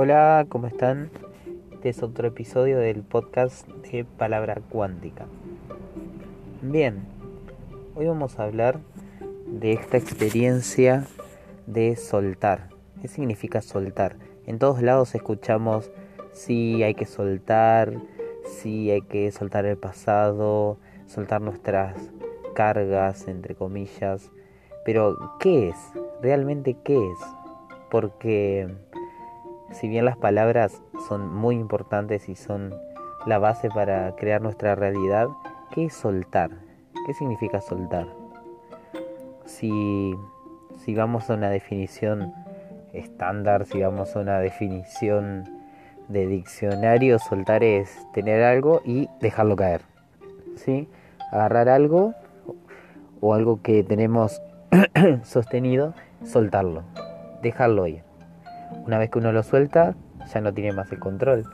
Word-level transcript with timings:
Hola, 0.00 0.46
¿cómo 0.48 0.68
están? 0.68 1.10
Este 1.72 1.88
es 1.88 2.04
otro 2.04 2.28
episodio 2.28 2.78
del 2.78 3.02
podcast 3.02 3.66
de 3.90 4.04
Palabra 4.04 4.60
Cuántica. 4.70 5.26
Bien, 6.62 7.00
hoy 7.96 8.06
vamos 8.06 8.38
a 8.38 8.44
hablar 8.44 8.78
de 9.48 9.72
esta 9.72 9.96
experiencia 9.96 11.04
de 11.66 11.96
soltar. 11.96 12.68
¿Qué 13.02 13.08
significa 13.08 13.60
soltar? 13.60 14.14
En 14.46 14.60
todos 14.60 14.82
lados 14.82 15.16
escuchamos 15.16 15.90
si 16.30 16.84
hay 16.84 16.94
que 16.94 17.04
soltar, 17.04 17.92
si 18.44 18.92
hay 18.92 19.02
que 19.02 19.32
soltar 19.32 19.66
el 19.66 19.78
pasado, 19.78 20.78
soltar 21.08 21.40
nuestras 21.40 21.96
cargas, 22.54 23.26
entre 23.26 23.56
comillas. 23.56 24.30
Pero, 24.84 25.16
¿qué 25.40 25.70
es? 25.70 25.76
¿Realmente 26.22 26.76
qué 26.84 26.94
es? 26.94 27.18
Porque 27.90 28.68
si 29.70 29.88
bien 29.88 30.04
las 30.04 30.16
palabras 30.16 30.82
son 31.08 31.34
muy 31.34 31.56
importantes 31.56 32.28
y 32.28 32.34
son 32.34 32.74
la 33.26 33.38
base 33.38 33.68
para 33.68 34.14
crear 34.16 34.40
nuestra 34.40 34.74
realidad, 34.74 35.28
¿qué 35.72 35.86
es 35.86 35.94
soltar? 35.94 36.50
¿Qué 37.06 37.14
significa 37.14 37.60
soltar? 37.60 38.06
Si, 39.44 40.14
si 40.78 40.94
vamos 40.94 41.28
a 41.28 41.34
una 41.34 41.50
definición 41.50 42.32
estándar, 42.92 43.66
si 43.66 43.80
vamos 43.80 44.14
a 44.16 44.20
una 44.20 44.38
definición 44.40 45.44
de 46.08 46.26
diccionario, 46.26 47.18
soltar 47.18 47.62
es 47.62 47.90
tener 48.12 48.42
algo 48.42 48.80
y 48.84 49.08
dejarlo 49.20 49.56
caer. 49.56 49.82
¿Sí? 50.56 50.88
Agarrar 51.30 51.68
algo 51.68 52.14
o 53.20 53.34
algo 53.34 53.62
que 53.62 53.84
tenemos 53.84 54.42
sostenido, 55.22 55.94
soltarlo, 56.24 56.82
dejarlo 57.42 57.86
ir. 57.86 58.07
Una 58.88 58.96
vez 58.96 59.10
que 59.10 59.18
uno 59.18 59.32
lo 59.32 59.42
suelta, 59.42 59.94
ya 60.32 60.40
no 60.40 60.54
tiene 60.54 60.72
más 60.72 60.90
el 60.92 60.98
control. 60.98 61.44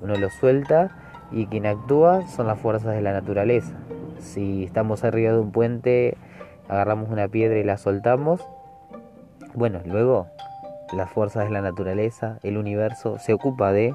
Uno 0.00 0.16
lo 0.16 0.28
suelta 0.30 0.90
y 1.30 1.46
quien 1.46 1.64
actúa 1.64 2.26
son 2.26 2.48
las 2.48 2.58
fuerzas 2.58 2.96
de 2.96 3.00
la 3.00 3.12
naturaleza. 3.12 3.72
Si 4.18 4.64
estamos 4.64 5.04
arriba 5.04 5.30
de 5.30 5.38
un 5.38 5.52
puente, 5.52 6.16
agarramos 6.68 7.08
una 7.08 7.28
piedra 7.28 7.60
y 7.60 7.62
la 7.62 7.78
soltamos, 7.78 8.44
bueno, 9.54 9.80
luego 9.84 10.26
las 10.92 11.08
fuerzas 11.08 11.44
de 11.44 11.50
la 11.50 11.60
naturaleza, 11.60 12.40
el 12.42 12.58
universo, 12.58 13.16
se 13.20 13.32
ocupa 13.32 13.70
de 13.70 13.94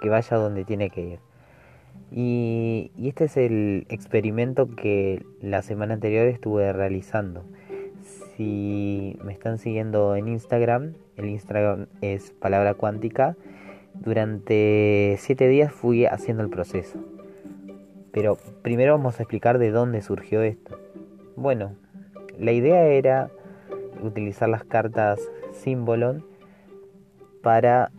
que 0.00 0.08
vaya 0.08 0.38
donde 0.38 0.64
tiene 0.64 0.88
que 0.88 1.02
ir. 1.02 1.20
Y, 2.10 2.92
este 2.96 3.26
es 3.26 3.36
el 3.36 3.86
experimento 3.90 4.74
que 4.74 5.22
la 5.42 5.60
semana 5.60 5.92
anterior 5.92 6.26
estuve 6.28 6.72
realizando. 6.72 7.44
Si 8.36 9.18
me 9.22 9.32
están 9.32 9.58
siguiendo 9.58 10.16
en 10.16 10.28
Instagram, 10.28 10.94
el 11.16 11.28
Instagram 11.28 11.86
es 12.00 12.32
palabra 12.32 12.74
cuántica, 12.74 13.36
durante 13.94 15.16
siete 15.18 15.48
días 15.48 15.72
fui 15.72 16.06
haciendo 16.06 16.42
el 16.42 16.48
proceso. 16.48 16.98
Pero 18.12 18.38
primero 18.62 18.92
vamos 18.96 19.18
a 19.18 19.22
explicar 19.22 19.58
de 19.58 19.70
dónde 19.70 20.02
surgió 20.02 20.42
esto. 20.42 20.78
Bueno, 21.36 21.76
la 22.38 22.52
idea 22.52 22.86
era 22.86 23.30
utilizar 24.02 24.48
las 24.48 24.64
cartas 24.64 25.20
Symbolon 25.52 26.24
para 27.42 27.90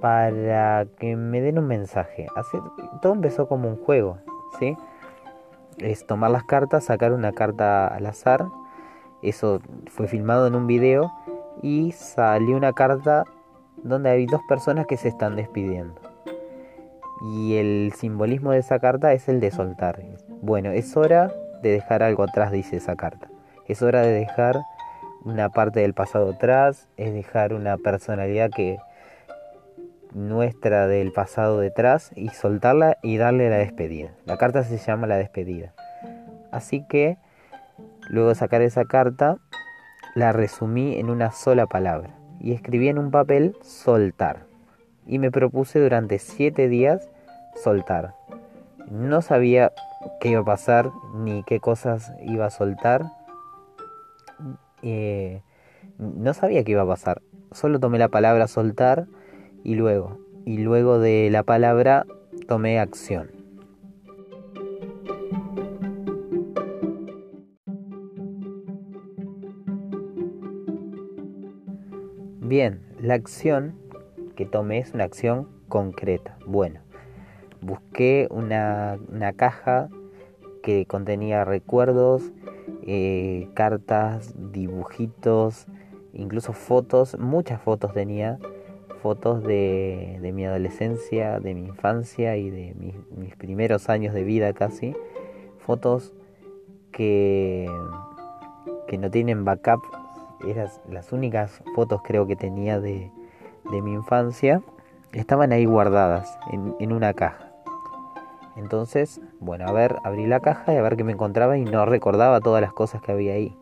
para 0.00 0.86
que 0.98 1.16
me 1.16 1.40
den 1.40 1.58
un 1.58 1.66
mensaje. 1.66 2.26
Así, 2.36 2.58
todo 3.02 3.14
empezó 3.14 3.48
como 3.48 3.68
un 3.68 3.76
juego, 3.76 4.18
¿sí? 4.58 4.76
Es 5.78 6.06
tomar 6.06 6.30
las 6.30 6.44
cartas, 6.44 6.84
sacar 6.84 7.12
una 7.12 7.32
carta 7.32 7.86
al 7.86 8.06
azar. 8.06 8.46
Eso 9.22 9.60
fue 9.88 10.08
filmado 10.08 10.46
en 10.46 10.54
un 10.54 10.66
video 10.66 11.12
y 11.62 11.92
salió 11.92 12.56
una 12.56 12.72
carta 12.72 13.24
donde 13.76 14.10
hay 14.10 14.26
dos 14.26 14.40
personas 14.48 14.86
que 14.86 14.96
se 14.96 15.08
están 15.08 15.36
despidiendo. 15.36 16.00
Y 17.22 17.56
el 17.56 17.92
simbolismo 17.96 18.52
de 18.52 18.58
esa 18.58 18.78
carta 18.78 19.12
es 19.12 19.28
el 19.28 19.40
de 19.40 19.50
soltar. 19.50 20.02
Bueno, 20.42 20.70
es 20.70 20.96
hora 20.96 21.32
de 21.62 21.70
dejar 21.70 22.02
algo 22.02 22.24
atrás, 22.24 22.52
dice 22.52 22.76
esa 22.76 22.96
carta. 22.96 23.28
Es 23.66 23.82
hora 23.82 24.02
de 24.02 24.12
dejar 24.12 24.60
una 25.24 25.48
parte 25.48 25.80
del 25.80 25.94
pasado 25.94 26.30
atrás, 26.30 26.88
es 26.96 27.12
dejar 27.12 27.52
una 27.52 27.78
personalidad 27.78 28.50
que 28.50 28.78
nuestra 30.16 30.86
del 30.86 31.12
pasado 31.12 31.60
detrás 31.60 32.10
y 32.16 32.30
soltarla 32.30 32.96
y 33.02 33.18
darle 33.18 33.50
la 33.50 33.58
despedida. 33.58 34.12
La 34.24 34.38
carta 34.38 34.64
se 34.64 34.78
llama 34.78 35.06
la 35.06 35.16
despedida. 35.16 35.74
Así 36.50 36.86
que 36.88 37.18
luego 38.08 38.30
de 38.30 38.34
sacar 38.34 38.62
esa 38.62 38.86
carta 38.86 39.36
la 40.14 40.32
resumí 40.32 40.98
en 40.98 41.10
una 41.10 41.32
sola 41.32 41.66
palabra 41.66 42.16
y 42.40 42.52
escribí 42.52 42.88
en 42.88 42.98
un 42.98 43.10
papel 43.10 43.56
soltar. 43.60 44.46
Y 45.06 45.18
me 45.18 45.30
propuse 45.30 45.80
durante 45.80 46.18
siete 46.18 46.68
días 46.68 47.10
soltar. 47.54 48.14
No 48.90 49.20
sabía 49.20 49.72
qué 50.20 50.30
iba 50.30 50.40
a 50.40 50.44
pasar 50.44 50.90
ni 51.14 51.42
qué 51.42 51.60
cosas 51.60 52.14
iba 52.22 52.46
a 52.46 52.50
soltar. 52.50 53.04
Eh, 54.80 55.42
no 55.98 56.32
sabía 56.32 56.64
qué 56.64 56.72
iba 56.72 56.82
a 56.82 56.86
pasar. 56.86 57.20
Solo 57.52 57.80
tomé 57.80 57.98
la 57.98 58.08
palabra 58.08 58.48
soltar 58.48 59.06
y 59.66 59.74
luego, 59.74 60.20
y 60.44 60.58
luego 60.58 61.00
de 61.00 61.28
la 61.28 61.42
palabra 61.42 62.06
tomé 62.46 62.78
acción. 62.78 63.32
Bien, 72.40 72.80
la 73.00 73.14
acción 73.14 73.74
que 74.36 74.46
tomé 74.46 74.78
es 74.78 74.94
una 74.94 75.02
acción 75.02 75.48
concreta. 75.68 76.38
Bueno, 76.46 76.78
busqué 77.60 78.28
una, 78.30 79.00
caja 79.34 79.88
que 80.62 80.86
contenía 80.86 81.44
recuerdos, 81.44 82.22
eh, 82.82 83.48
cartas, 83.54 84.32
dibujitos, 84.52 85.66
incluso 86.12 86.52
fotos, 86.52 87.18
muchas 87.18 87.60
fotos 87.60 87.92
tenía, 87.92 88.38
fotos 89.06 89.44
de, 89.44 90.18
mi 90.34 90.44
adolescencia, 90.44 91.38
de 91.38 91.54
mi 91.54 91.60
infancia 91.60 92.36
y 92.36 92.50
de 92.50 92.74
mis, 92.74 92.96
mis 93.16 93.36
primeros 93.36 93.88
años 93.88 94.12
de 94.12 94.24
vida 94.24 94.52
casi, 94.52 94.96
fotos 95.58 96.12
que, 96.90 97.70
que 98.88 98.98
no 98.98 99.08
tienen 99.08 99.44
backup 99.44 99.80
eran 100.44 100.68
las 100.90 101.12
únicas 101.12 101.62
fotos 101.76 102.00
creo 102.02 102.26
que 102.26 102.34
tenía 102.34 102.80
de, 102.80 103.12
mi 103.70 103.92
infancia, 103.92 104.60
estaban 105.12 105.52
ahí 105.52 105.66
guardadas 105.66 106.36
en, 106.50 106.92
una 106.92 107.14
caja. 107.14 107.52
Entonces, 108.56 109.20
bueno, 109.38 109.68
a 109.68 109.72
ver, 109.72 109.98
abrí 110.02 110.26
la 110.26 110.40
caja 110.40 110.74
y 110.74 110.78
a 110.78 110.82
ver 110.82 110.96
qué 110.96 111.04
me 111.04 111.12
encontraba 111.12 111.56
y 111.58 111.64
no 111.64 111.86
recordaba 111.86 112.40
todas 112.40 112.60
las 112.60 112.72
cosas 112.72 113.02
que 113.02 113.12
había 113.12 113.34
ahí. 113.34 113.56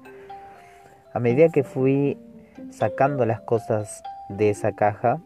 A 1.13 1.21
medida 1.21 1.51
que 1.51 1.65
fui 1.65 2.17
sacando 2.71 3.27
las 3.27 3.43
cosas 3.43 4.03
de 4.31 4.49
esa 4.49 4.73
caja, 4.73 5.21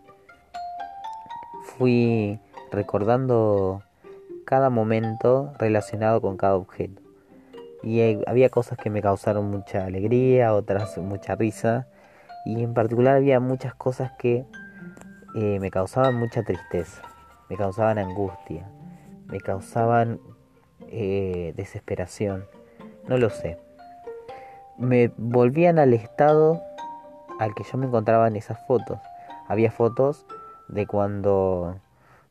fui 1.79 2.39
recordando 2.71 3.83
cada 4.45 4.69
momento 4.69 5.53
relacionado 5.59 6.21
con 6.21 6.37
cada 6.37 6.57
objeto 6.57 7.01
y 7.83 8.19
había 8.27 8.51
cosas 8.51 8.77
que 8.79 8.91
me 8.91 9.01
causaron 9.01 9.51
mucha 9.51 9.85
alegría, 9.85 10.53
otras 10.53 10.99
mucha 10.99 11.37
risa 11.37 11.87
y 12.45 12.63
en 12.63 12.75
particular 12.75 13.17
había 13.17 13.41
muchas 13.41 13.75
cosas 13.75 14.13
que 14.19 14.45
eh, 15.37 15.59
me 15.61 15.71
causaban 15.71 16.17
mucha 16.17 16.43
tristeza, 16.43 17.03
me 17.49 17.57
causaban 17.57 17.99
angustia, 17.99 18.69
me 19.27 19.41
causaban 19.41 20.21
eh, 20.89 21.53
desesperación, 21.57 22.47
no 23.07 23.19
lo 23.19 23.31
sé. 23.31 23.59
Me 24.79 25.13
volvían 25.17 25.79
al 25.79 25.93
estado 25.93 26.63
al 27.39 27.55
que 27.55 27.65
yo 27.65 27.79
me 27.79 27.87
encontraba 27.87 28.29
en 28.29 28.37
esas 28.37 28.59
fotos. 28.67 28.99
Había 29.49 29.71
fotos 29.71 30.25
de 30.69 30.87
cuando 30.87 31.81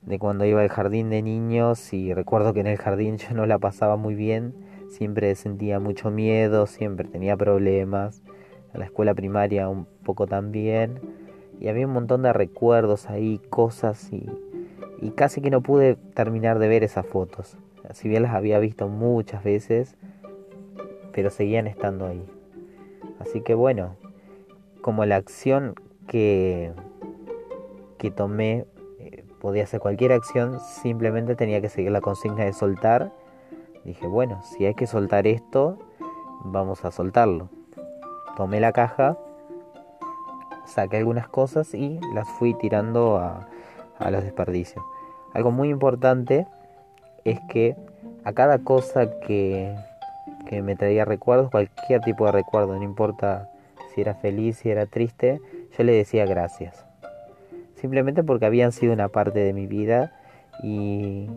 de 0.02 0.20
cuando 0.20 0.46
iba 0.46 0.62
al 0.62 0.70
jardín 0.70 1.10
de 1.10 1.22
niños 1.22 1.92
y 1.94 2.14
recuerdo 2.14 2.54
que 2.54 2.62
en 2.62 2.68
el 2.68 2.78
jardín 2.78 3.18
yo 3.18 3.34
no 3.34 3.46
la 3.46 3.60
pasaba 3.60 3.98
muy 3.98 4.16
bien. 4.16 4.54
Siempre 4.90 5.36
sentía 5.36 5.80
mucho 5.80 6.12
miedo, 6.12 6.66
siempre 6.66 7.10
tenía 7.10 7.36
problemas, 7.36 8.24
en 8.74 8.80
la 8.80 8.86
escuela 8.86 9.14
primaria 9.14 9.68
un 9.68 9.86
poco 10.04 10.28
también, 10.28 11.02
y 11.60 11.68
había 11.68 11.88
un 11.88 11.94
montón 11.94 12.22
de 12.22 12.32
recuerdos 12.32 13.10
ahí, 13.10 13.42
cosas, 13.50 14.12
y, 14.14 14.30
y 15.02 15.12
casi 15.12 15.42
que 15.42 15.50
no 15.50 15.62
pude 15.62 15.96
terminar 15.96 16.60
de 16.60 16.70
ver 16.70 16.84
esas 16.84 17.06
fotos, 17.06 17.58
si 17.92 18.08
bien 18.08 18.24
las 18.24 18.34
había 18.34 18.60
visto 18.60 18.88
muchas 18.88 19.44
veces, 19.44 19.98
pero 21.12 21.30
seguían 21.30 21.68
estando 21.68 22.06
ahí. 22.06 22.24
Así 23.20 23.42
que 23.42 23.56
bueno, 23.56 23.98
como 24.82 25.04
la 25.06 25.18
acción 25.18 25.76
que, 26.08 26.72
que 27.98 28.12
tomé 28.12 28.66
eh, 29.00 29.26
podía 29.40 29.66
ser 29.66 29.80
cualquier 29.80 30.12
acción, 30.12 30.60
simplemente 30.60 31.36
tenía 31.36 31.62
que 31.62 31.70
seguir 31.70 31.92
la 31.92 32.02
consigna 32.02 32.46
de 32.46 32.54
soltar 32.54 33.12
Dije, 33.88 34.06
bueno, 34.06 34.42
si 34.44 34.66
hay 34.66 34.76
que 34.76 34.86
soltar 34.86 35.28
esto, 35.28 35.78
vamos 36.44 36.84
a 36.84 36.92
soltarlo. 36.92 37.48
Tomé 38.36 38.60
la 38.60 38.74
caja, 38.74 39.18
saqué 40.66 40.98
algunas 40.98 41.30
cosas 41.30 41.74
y 41.74 41.98
las 42.14 42.28
fui 42.32 42.54
tirando 42.56 43.16
a, 43.16 43.48
a 43.98 44.12
los 44.12 44.24
desperdicios. 44.26 44.84
Algo 45.34 45.52
muy 45.52 45.70
importante 45.70 46.46
es 47.24 47.40
que 47.48 47.78
a 48.26 48.34
cada 48.34 48.60
cosa 48.60 49.22
que, 49.22 49.74
que 50.48 50.62
me 50.62 50.76
traía 50.76 51.06
recuerdos, 51.06 51.50
cualquier 51.50 52.02
tipo 52.02 52.26
de 52.26 52.34
recuerdo, 52.34 52.76
no 52.76 52.84
importa 52.84 53.50
si 53.96 54.02
era 54.02 54.16
feliz, 54.16 54.58
si 54.58 54.70
era 54.70 54.86
triste, 54.86 55.40
yo 55.78 55.84
le 55.86 55.94
decía 55.94 56.26
gracias. 56.26 56.87
Simplemente 57.80 58.24
porque 58.24 58.46
habían 58.46 58.72
sido 58.72 58.94
una 58.94 59.08
parte 59.08 59.40
de 59.40 59.54
mi 59.54 59.68
vida 59.68 60.12
y, 60.64 61.30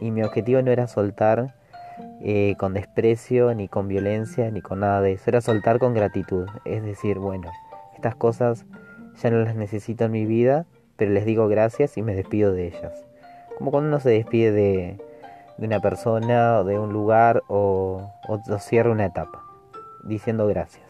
mi 0.00 0.22
objetivo 0.22 0.62
no 0.62 0.70
era 0.70 0.86
soltar 0.86 1.56
eh, 2.22 2.54
con 2.56 2.72
desprecio, 2.72 3.52
ni 3.54 3.66
con 3.66 3.88
violencia, 3.88 4.50
ni 4.50 4.60
con 4.60 4.80
nada 4.80 5.00
de 5.00 5.12
eso. 5.12 5.24
Era 5.26 5.40
soltar 5.40 5.80
con 5.80 5.94
gratitud. 5.94 6.46
Es 6.64 6.84
decir, 6.84 7.18
bueno, 7.18 7.50
estas 7.96 8.14
cosas 8.14 8.64
ya 9.20 9.30
no 9.30 9.38
las 9.40 9.56
necesito 9.56 10.04
en 10.04 10.12
mi 10.12 10.24
vida, 10.24 10.66
pero 10.96 11.10
les 11.10 11.24
digo 11.24 11.48
gracias 11.48 11.96
y 11.98 12.02
me 12.02 12.14
despido 12.14 12.52
de 12.52 12.68
ellas. 12.68 13.04
Como 13.56 13.72
cuando 13.72 13.88
uno 13.88 13.98
se 13.98 14.10
despide 14.10 14.52
de, 14.52 14.98
de 15.58 15.66
una 15.66 15.80
persona 15.80 16.60
o 16.60 16.64
de 16.64 16.78
un 16.78 16.92
lugar 16.92 17.42
o, 17.48 18.12
o, 18.28 18.58
cierra 18.58 18.92
una 18.92 19.06
etapa, 19.06 19.42
diciendo 20.04 20.46
gracias. 20.46 20.86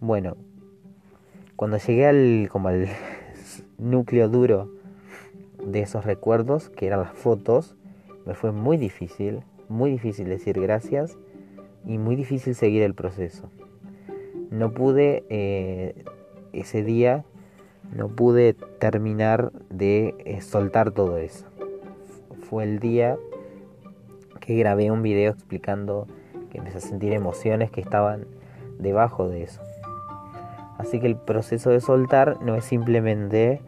Bueno, 0.00 0.36
cuando 1.56 1.78
llegué 1.78 2.06
al, 2.06 2.48
como 2.50 2.68
al 2.68 2.88
núcleo 3.84 4.28
duro 4.28 4.70
de 5.64 5.80
esos 5.80 6.04
recuerdos, 6.04 6.70
que 6.70 6.86
eran 6.86 7.00
las 7.00 7.12
fotos, 7.12 7.76
me 8.26 8.34
fue 8.34 8.52
muy 8.52 8.76
difícil, 8.76 9.42
muy 9.68 9.90
difícil 9.90 10.28
decir 10.28 10.60
gracias 10.60 11.16
y 11.86 11.98
muy 11.98 12.16
difícil 12.16 12.54
seguir 12.54 12.82
el 12.82 12.94
proceso. 12.94 13.50
No 14.50 14.72
pude 14.72 15.24
eh, 15.28 16.04
ese 16.52 16.82
día, 16.82 17.24
no 17.94 18.08
pude 18.08 18.54
terminar 18.54 19.52
de 19.70 20.14
eh, 20.24 20.40
soltar 20.40 20.92
todo 20.92 21.18
eso. 21.18 21.46
Fue 22.48 22.64
el 22.64 22.78
día 22.78 23.16
que 24.40 24.56
grabé 24.56 24.90
un 24.90 25.02
video 25.02 25.32
explicando 25.32 26.06
que 26.50 26.58
empecé 26.58 26.78
a 26.78 26.80
sentir 26.80 27.12
emociones 27.12 27.70
que 27.70 27.80
estaban 27.80 28.26
debajo 28.78 29.28
de 29.28 29.42
eso. 29.42 29.60
Así 30.78 31.00
que 31.00 31.06
el 31.06 31.16
proceso 31.16 31.70
de 31.70 31.80
soltar 31.80 32.38
no 32.42 32.54
es 32.56 32.64
simplemente 32.64 33.60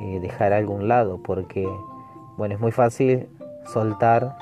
eh, 0.00 0.20
dejar 0.20 0.52
algún 0.52 0.88
lado, 0.88 1.18
porque 1.22 1.66
bueno, 2.36 2.54
es 2.54 2.60
muy 2.60 2.72
fácil 2.72 3.28
soltar 3.64 4.36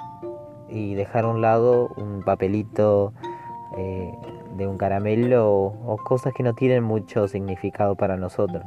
y 0.68 0.94
dejar 0.94 1.24
a 1.24 1.28
un 1.28 1.40
lado 1.40 1.88
un 1.96 2.22
papelito 2.24 3.12
eh, 3.76 4.12
de 4.56 4.66
un 4.66 4.78
caramelo 4.78 5.48
o, 5.48 5.96
cosas 5.98 6.32
que 6.34 6.42
no 6.42 6.54
tienen 6.54 6.82
mucho 6.82 7.28
significado 7.28 7.94
para 7.94 8.16
nosotros. 8.16 8.64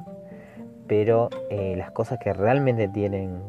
Pero 0.88 1.30
eh, 1.50 1.76
las 1.78 1.92
cosas 1.92 2.20
que 2.20 2.32
realmente 2.32 2.88
tienen 2.88 3.42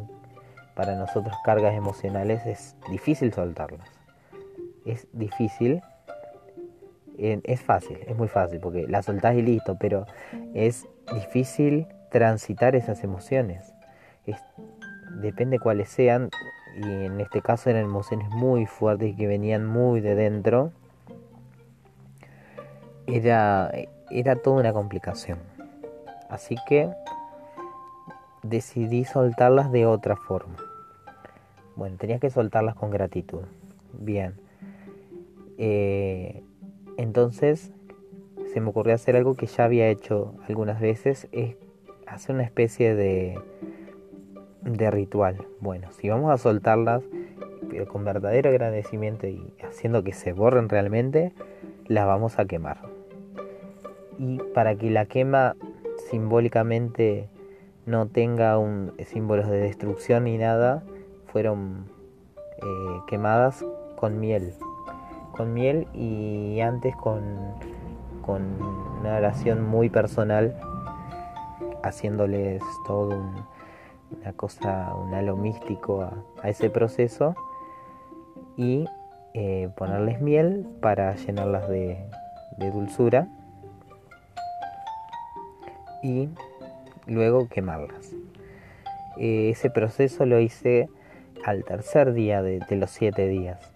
para 0.74 0.96
nosotros 0.96 1.36
cargas 1.44 1.74
emocionales 1.74 2.44
es 2.46 2.76
difícil 2.90 3.32
soltarlas. 3.32 3.88
Es 4.84 5.06
difícil. 5.12 5.80
Es 7.16 7.60
fácil, 7.60 7.98
es 8.06 8.16
muy 8.16 8.28
fácil 8.28 8.60
porque 8.60 8.86
la 8.86 9.02
soltás 9.02 9.34
y 9.34 9.42
listo, 9.42 9.76
pero 9.80 10.06
es 10.54 10.86
difícil 11.12 11.88
transitar 12.10 12.74
esas 12.74 13.04
emociones. 13.04 13.74
Es, 14.26 14.42
depende 15.20 15.58
cuáles 15.58 15.88
sean, 15.88 16.30
y 16.76 17.04
en 17.04 17.20
este 17.20 17.42
caso 17.42 17.70
eran 17.70 17.84
emociones 17.84 18.28
muy 18.30 18.66
fuertes 18.66 19.16
que 19.16 19.26
venían 19.26 19.66
muy 19.66 20.00
de 20.00 20.14
dentro. 20.14 20.72
Era, 23.06 23.72
era 24.10 24.36
toda 24.36 24.60
una 24.60 24.72
complicación. 24.72 25.38
Así 26.28 26.56
que 26.68 26.90
decidí 28.42 29.04
soltarlas 29.04 29.72
de 29.72 29.86
otra 29.86 30.16
forma. 30.16 30.56
Bueno, 31.74 31.96
tenía 31.96 32.18
que 32.18 32.30
soltarlas 32.30 32.74
con 32.74 32.90
gratitud. 32.90 33.42
Bien. 33.92 34.34
Eh, 35.56 36.42
entonces 36.96 37.72
se 38.52 38.60
me 38.60 38.70
ocurrió 38.70 38.94
hacer 38.94 39.16
algo 39.16 39.34
que 39.34 39.46
ya 39.46 39.64
había 39.64 39.88
hecho 39.88 40.34
algunas 40.46 40.80
veces, 40.80 41.28
es 41.32 41.56
hacer 42.10 42.34
una 42.34 42.44
especie 42.44 42.94
de, 42.94 43.38
de 44.62 44.90
ritual. 44.90 45.46
Bueno, 45.60 45.90
si 45.92 46.08
vamos 46.08 46.32
a 46.32 46.38
soltarlas, 46.38 47.02
pero 47.68 47.86
con 47.86 48.04
verdadero 48.04 48.50
agradecimiento 48.50 49.26
y 49.26 49.54
haciendo 49.62 50.02
que 50.02 50.12
se 50.12 50.32
borren 50.32 50.68
realmente, 50.68 51.32
las 51.86 52.06
vamos 52.06 52.38
a 52.38 52.46
quemar. 52.46 52.78
Y 54.18 54.38
para 54.54 54.74
que 54.74 54.90
la 54.90 55.06
quema 55.06 55.56
simbólicamente 56.10 57.28
no 57.86 58.08
tenga 58.08 58.58
un 58.58 58.92
símbolos 59.06 59.48
de 59.48 59.58
destrucción 59.58 60.24
ni 60.24 60.38
nada, 60.38 60.82
fueron 61.26 61.86
eh, 62.58 63.00
quemadas 63.06 63.64
con 63.96 64.18
miel. 64.20 64.54
Con 65.32 65.54
miel 65.54 65.86
y 65.94 66.60
antes 66.60 66.96
con, 66.96 67.22
con 68.22 68.42
una 69.00 69.16
oración 69.16 69.64
muy 69.64 69.88
personal, 69.88 70.56
haciéndoles 71.82 72.62
todo 72.86 73.20
una 74.10 74.32
cosa, 74.34 74.94
un 74.94 75.14
halo 75.14 75.36
místico 75.36 76.02
a, 76.02 76.48
ese 76.48 76.70
proceso 76.70 77.34
y 78.56 78.86
eh, 79.34 79.68
ponerles 79.76 80.20
miel 80.20 80.66
para 80.80 81.14
llenarlas 81.14 81.68
de, 81.68 81.98
de 82.56 82.70
dulzura 82.70 83.28
y 86.02 86.28
luego 87.06 87.48
quemarlas. 87.48 88.12
Eh, 89.18 89.50
ese 89.50 89.70
proceso 89.70 90.26
lo 90.26 90.38
hice 90.38 90.88
al 91.44 91.64
tercer 91.64 92.12
día 92.12 92.42
de, 92.42 92.64
los 92.70 92.90
siete 92.90 93.26
días. 93.26 93.74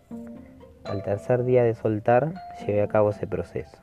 Al 0.84 1.02
tercer 1.02 1.44
día 1.44 1.64
de 1.64 1.75
soltar, 1.75 2.32
llevé 2.66 2.82
a 2.82 2.88
cabo 2.88 3.10
ese 3.10 3.26
proceso. 3.26 3.81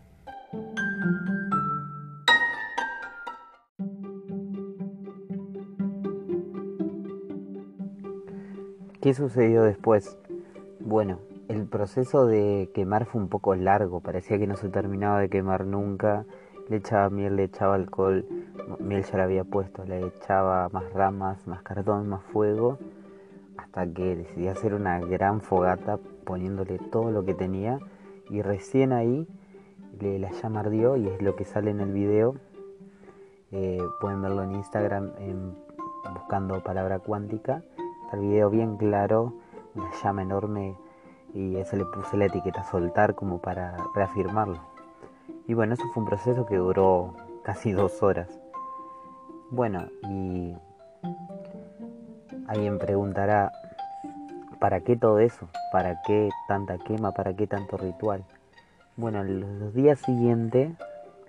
¿Qué 9.02 9.14
sucedió 9.14 9.64
después? 9.64 10.18
Bueno, 10.80 11.20
el 11.48 11.66
proceso 11.66 12.26
de 12.26 12.70
quemar 12.74 13.06
fue 13.06 13.22
un 13.22 13.30
poco 13.30 13.56
largo, 13.56 14.02
parecía 14.02 14.38
que 14.38 14.48
no 14.48 14.58
se 14.58 14.70
terminaba 14.70 15.20
de 15.20 15.30
quemar 15.30 15.66
nunca. 15.66 16.26
Le 16.68 16.78
echaba 16.78 17.10
miel, 17.10 17.36
le 17.36 17.46
echaba 17.46 17.76
alcohol, 17.76 18.26
miel 18.80 19.04
ya 19.04 19.18
la 19.18 19.24
había 19.24 19.44
puesto, 19.44 19.86
le 19.86 20.06
echaba 20.06 20.70
más 20.70 20.92
ramas, 20.94 21.48
más 21.48 21.64
cartón, 21.64 22.08
más 22.10 22.24
fuego 22.26 22.78
hasta 23.60 23.86
que 23.88 24.16
decidí 24.16 24.48
hacer 24.48 24.74
una 24.74 25.00
gran 25.00 25.42
fogata 25.42 26.00
poniéndole 26.26 26.80
todo 26.80 27.12
lo 27.12 27.24
que 27.24 27.34
tenía 27.34 27.80
y 28.30 28.42
recién 28.42 28.94
ahí 28.94 29.28
le, 30.00 30.20
la 30.20 30.32
llama 30.32 30.62
ardió 30.62 30.96
y 30.98 31.08
es 31.08 31.22
lo 31.22 31.36
que 31.36 31.46
sale 31.46 31.72
en 31.72 31.82
el 31.82 31.92
video. 31.92 32.36
Eh, 33.52 33.82
pueden 34.00 34.22
verlo 34.22 34.44
en 34.44 34.56
Instagram 34.56 35.12
buscando 36.14 36.62
palabra 36.64 37.00
cuántica. 37.00 37.64
El 38.12 38.20
video 38.22 38.50
bien 38.50 38.78
claro, 38.78 39.34
una 39.76 39.92
llama 40.04 40.22
enorme 40.22 40.76
y 41.34 41.56
eso 41.58 41.76
le 41.76 41.86
puse 41.86 42.18
la 42.18 42.26
etiqueta 42.26 42.64
soltar 42.64 43.16
como 43.16 43.40
para 43.40 43.78
reafirmarlo. 43.94 44.60
Y 45.48 45.54
bueno, 45.54 45.74
eso 45.74 45.84
fue 45.94 46.04
un 46.04 46.10
proceso 46.10 46.46
que 46.46 46.58
duró 46.58 47.14
casi 47.44 47.72
dos 47.72 48.02
horas. 48.04 48.40
Bueno, 49.52 49.88
y 50.10 50.56
Alguien 52.50 52.80
preguntará, 52.80 53.52
¿para 54.60 54.80
qué 54.82 54.98
todo 54.98 55.20
eso? 55.20 55.48
¿Para 55.72 56.02
qué 56.02 56.30
tanta 56.48 56.80
quema? 56.80 57.12
¿Para 57.12 57.36
qué 57.36 57.46
tanto 57.46 57.78
ritual? 57.78 58.24
Bueno, 58.98 59.24
los 59.24 59.72
días 59.76 60.00
siguientes 60.00 60.72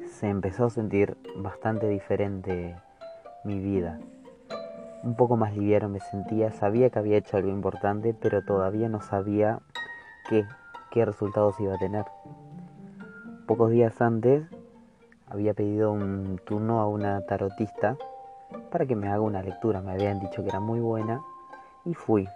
se 0.09 0.31
empezó 0.31 0.65
a 0.65 0.71
sentir 0.71 1.19
bastante 1.37 1.89
diferente 1.89 2.75
mi 3.45 3.59
vida. 3.59 3.99
Un 5.03 5.15
poco 5.15 5.37
más 5.37 5.57
liviano 5.57 5.89
me 5.89 6.01
sentía, 6.01 6.53
sabía 6.53 6.91
que 6.91 6.99
había 6.99 7.17
hecho 7.17 7.39
algo 7.39 7.49
importante, 7.49 8.15
pero 8.15 8.43
todavía 8.43 8.89
no 8.89 9.01
sabía 9.01 9.61
qué, 10.29 10.45
qué 10.91 11.07
resultados 11.07 11.59
iba 11.59 11.75
a 11.75 11.79
tener. 11.79 12.05
Pocos 13.47 13.71
días 13.71 14.01
antes 14.03 14.45
había 15.27 15.55
pedido 15.55 15.93
un 15.93 16.39
turno 16.45 16.81
a 16.81 16.87
una 16.87 17.23
tarotista 17.23 17.97
para 18.71 18.85
que 18.85 18.95
me 18.95 19.09
haga 19.09 19.21
una 19.21 19.43
lectura. 19.43 19.81
Me 19.81 19.93
habían 19.93 20.21
dicho 20.21 20.43
que 20.43 20.51
era 20.51 20.61
muy 20.61 20.81
buena 20.81 21.23
y 21.85 21.95
fui. 21.95 22.29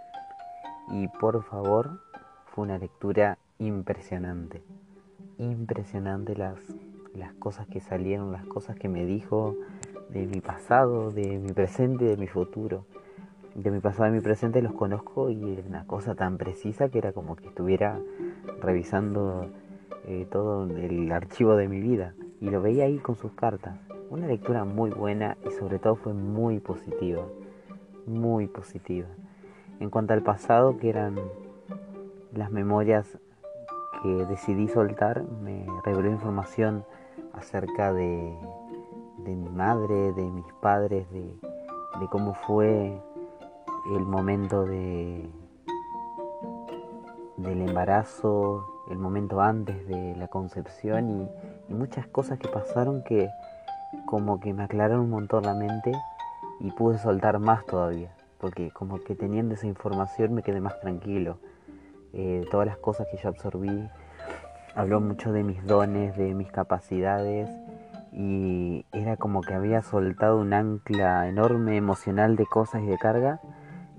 Y 0.88 1.08
por 1.08 1.42
favor, 1.42 2.00
fue 2.46 2.64
una 2.64 2.78
lectura 2.78 3.36
impresionante. 3.58 4.62
Impresionante 5.38 6.34
las, 6.34 6.58
las 7.14 7.34
cosas 7.34 7.66
que 7.66 7.80
salieron, 7.80 8.32
las 8.32 8.46
cosas 8.46 8.76
que 8.76 8.88
me 8.88 9.04
dijo 9.04 9.54
de 10.14 10.26
mi 10.26 10.40
pasado, 10.40 11.10
de 11.10 11.38
mi 11.38 11.52
presente, 11.52 12.04
de 12.04 12.16
mi 12.16 12.28
futuro. 12.28 12.86
De 13.56 13.70
mi 13.70 13.80
pasado 13.80 14.08
y 14.08 14.12
mi 14.12 14.20
presente 14.20 14.62
los 14.62 14.72
conozco 14.72 15.28
y 15.28 15.52
era 15.52 15.62
una 15.68 15.86
cosa 15.86 16.14
tan 16.14 16.38
precisa 16.38 16.88
que 16.88 16.98
era 16.98 17.12
como 17.12 17.36
que 17.36 17.48
estuviera 17.48 18.00
revisando 18.60 19.48
eh, 20.06 20.26
todo 20.30 20.64
el 20.64 21.10
archivo 21.12 21.56
de 21.56 21.68
mi 21.68 21.80
vida. 21.80 22.14
Y 22.40 22.50
lo 22.50 22.62
veía 22.62 22.84
ahí 22.84 22.98
con 22.98 23.16
sus 23.16 23.32
cartas 23.32 23.76
una 24.10 24.28
lectura 24.28 24.64
muy 24.64 24.90
buena 24.90 25.36
y 25.44 25.50
sobre 25.50 25.80
todo 25.80 25.96
fue 25.96 26.14
muy 26.14 26.60
positiva, 26.60 27.24
muy 28.06 28.46
positiva. 28.46 29.08
En 29.80 29.90
cuanto 29.90 30.12
al 30.12 30.22
pasado, 30.22 30.78
que 30.78 30.88
eran 30.88 31.18
las 32.32 32.52
memorias 32.52 33.18
que 34.02 34.08
decidí 34.26 34.68
soltar, 34.68 35.24
me 35.42 35.66
reveló 35.84 36.10
información 36.10 36.84
acerca 37.32 37.92
de, 37.92 38.36
de 39.24 39.34
mi 39.34 39.48
madre, 39.48 40.12
de 40.12 40.22
mis 40.22 40.52
padres, 40.60 41.10
de, 41.10 41.22
de 42.00 42.08
cómo 42.10 42.34
fue 42.34 43.00
el 43.92 44.00
momento 44.00 44.64
de, 44.64 45.28
del 47.36 47.68
embarazo, 47.68 48.66
el 48.90 48.98
momento 48.98 49.40
antes 49.40 49.86
de 49.86 50.14
la 50.16 50.28
concepción 50.28 51.28
y, 51.68 51.74
muchas 51.74 52.06
cosas 52.06 52.38
que 52.38 52.46
pasaron 52.46 53.02
que 53.02 53.30
como 54.04 54.38
que 54.38 54.52
me 54.52 54.64
aclararon 54.64 55.00
un 55.00 55.10
montón 55.10 55.44
la 55.44 55.54
mente 55.54 55.92
y 56.60 56.70
pude 56.70 56.98
soltar 56.98 57.38
más 57.38 57.64
todavía, 57.64 58.10
porque 58.38 58.70
como 58.70 59.00
que 59.00 59.14
teniendo 59.14 59.54
esa 59.54 59.66
información 59.66 60.34
me 60.34 60.42
quedé 60.42 60.60
más 60.60 60.78
tranquilo. 60.80 61.38
Eh, 62.12 62.44
todas 62.50 62.66
las 62.66 62.76
cosas 62.76 63.08
que 63.10 63.16
yo 63.16 63.30
absorbí, 63.30 63.88
habló 64.74 65.00
mucho 65.00 65.32
de 65.32 65.42
mis 65.42 65.66
dones, 65.66 66.16
de 66.16 66.34
mis 66.34 66.52
capacidades 66.52 67.48
y 68.16 68.86
era 68.92 69.16
como 69.16 69.40
que 69.40 69.54
había 69.54 69.82
soltado 69.82 70.38
un 70.38 70.52
ancla 70.52 71.28
enorme 71.28 71.76
emocional 71.76 72.36
de 72.36 72.46
cosas 72.46 72.82
y 72.82 72.86
de 72.86 72.96
carga 72.96 73.40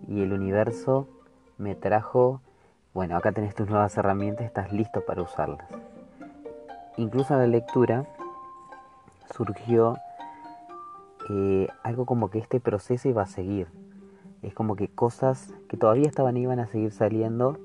y 0.08 0.22
el 0.22 0.32
universo 0.32 1.08
me 1.58 1.76
trajo, 1.76 2.42
bueno, 2.94 3.18
acá 3.18 3.34
tenés 3.34 3.56
tus 3.56 3.70
nuevas 3.70 3.98
herramientas, 3.98 4.46
estás 4.46 4.72
listo 4.72 5.02
para 5.06 5.22
usarlas. 5.22 5.68
Incluso 6.96 7.34
en 7.34 7.40
la 7.42 7.48
lectura 7.48 8.06
surgió 9.36 9.98
eh, 11.30 11.68
algo 11.84 12.06
como 12.06 12.30
que 12.30 12.40
este 12.40 12.62
proceso 12.62 13.10
iba 13.10 13.24
a 13.24 13.28
seguir. 13.28 13.68
Es 14.44 14.54
como 14.54 14.78
que 14.78 14.88
cosas 14.88 15.54
que 15.68 15.76
todavía 15.76 16.08
estaban 16.08 16.38
iban 16.38 16.60
a 16.60 16.68
seguir 16.68 16.92
saliendo 16.92 17.58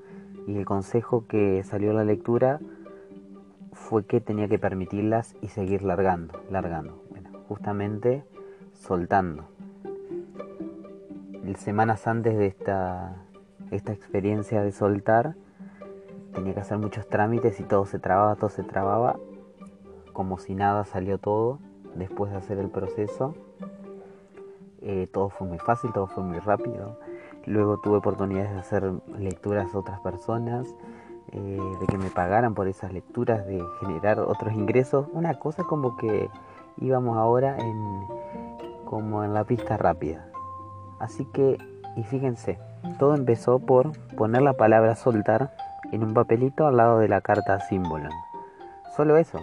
y 0.47 0.57
el 0.57 0.65
consejo 0.65 1.25
que 1.27 1.63
salió 1.63 1.91
en 1.91 1.97
la 1.97 2.03
lectura 2.03 2.59
fue 3.81 4.05
que 4.05 4.21
tenía 4.21 4.47
que 4.47 4.59
permitirlas 4.59 5.35
y 5.41 5.47
seguir 5.47 5.83
largando, 5.83 6.41
largando. 6.49 7.01
Bueno, 7.09 7.29
justamente 7.47 8.23
soltando. 8.73 9.45
Semanas 11.57 12.07
antes 12.07 12.37
de 12.37 12.47
esta, 12.47 13.15
esta 13.71 13.91
experiencia 13.91 14.63
de 14.63 14.71
soltar, 14.71 15.35
tenía 16.33 16.53
que 16.53 16.61
hacer 16.61 16.77
muchos 16.77 17.07
trámites 17.09 17.59
y 17.59 17.63
todo 17.63 17.85
se 17.85 17.99
trababa, 17.99 18.35
todo 18.35 18.49
se 18.49 18.63
trababa. 18.63 19.17
Como 20.13 20.37
si 20.37 20.55
nada 20.55 20.85
salió 20.85 21.17
todo 21.17 21.59
después 21.95 22.31
de 22.31 22.37
hacer 22.37 22.57
el 22.57 22.69
proceso. 22.69 23.35
Eh, 24.81 25.07
todo 25.11 25.29
fue 25.29 25.47
muy 25.47 25.59
fácil, 25.59 25.91
todo 25.91 26.07
fue 26.07 26.23
muy 26.23 26.39
rápido. 26.39 26.97
Luego 27.45 27.79
tuve 27.79 27.97
oportunidades 27.97 28.51
de 28.51 28.59
hacer 28.59 28.91
lecturas 29.17 29.73
a 29.73 29.77
otras 29.77 29.99
personas. 29.99 30.67
Eh, 31.33 31.61
de 31.79 31.87
que 31.87 31.97
me 31.97 32.09
pagaran 32.09 32.53
por 32.53 32.67
esas 32.67 32.91
lecturas, 32.91 33.45
de 33.47 33.63
generar 33.79 34.19
otros 34.19 34.53
ingresos, 34.53 35.07
una 35.13 35.35
cosa 35.35 35.63
como 35.63 35.95
que 35.95 36.29
íbamos 36.77 37.17
ahora 37.17 37.57
en 37.57 38.05
como 38.83 39.23
en 39.23 39.33
la 39.33 39.45
pista 39.45 39.77
rápida. 39.77 40.27
Así 40.99 41.23
que, 41.23 41.57
y 41.95 42.03
fíjense, 42.03 42.59
todo 42.99 43.15
empezó 43.15 43.59
por 43.59 43.93
poner 44.17 44.41
la 44.41 44.53
palabra 44.53 44.95
soltar 44.95 45.55
en 45.93 46.03
un 46.03 46.13
papelito 46.13 46.67
al 46.67 46.75
lado 46.75 46.99
de 46.99 47.07
la 47.07 47.21
carta 47.21 47.61
símbolo. 47.61 48.09
Solo 48.97 49.15
eso. 49.15 49.39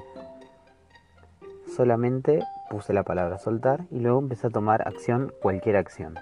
Solamente 1.75 2.45
puse 2.69 2.93
la 2.93 3.05
palabra 3.05 3.39
soltar 3.39 3.85
y 3.91 4.01
luego 4.01 4.19
empecé 4.19 4.49
a 4.49 4.51
tomar 4.51 4.87
acción, 4.87 5.33
cualquier 5.41 5.79
acción. 5.79 6.17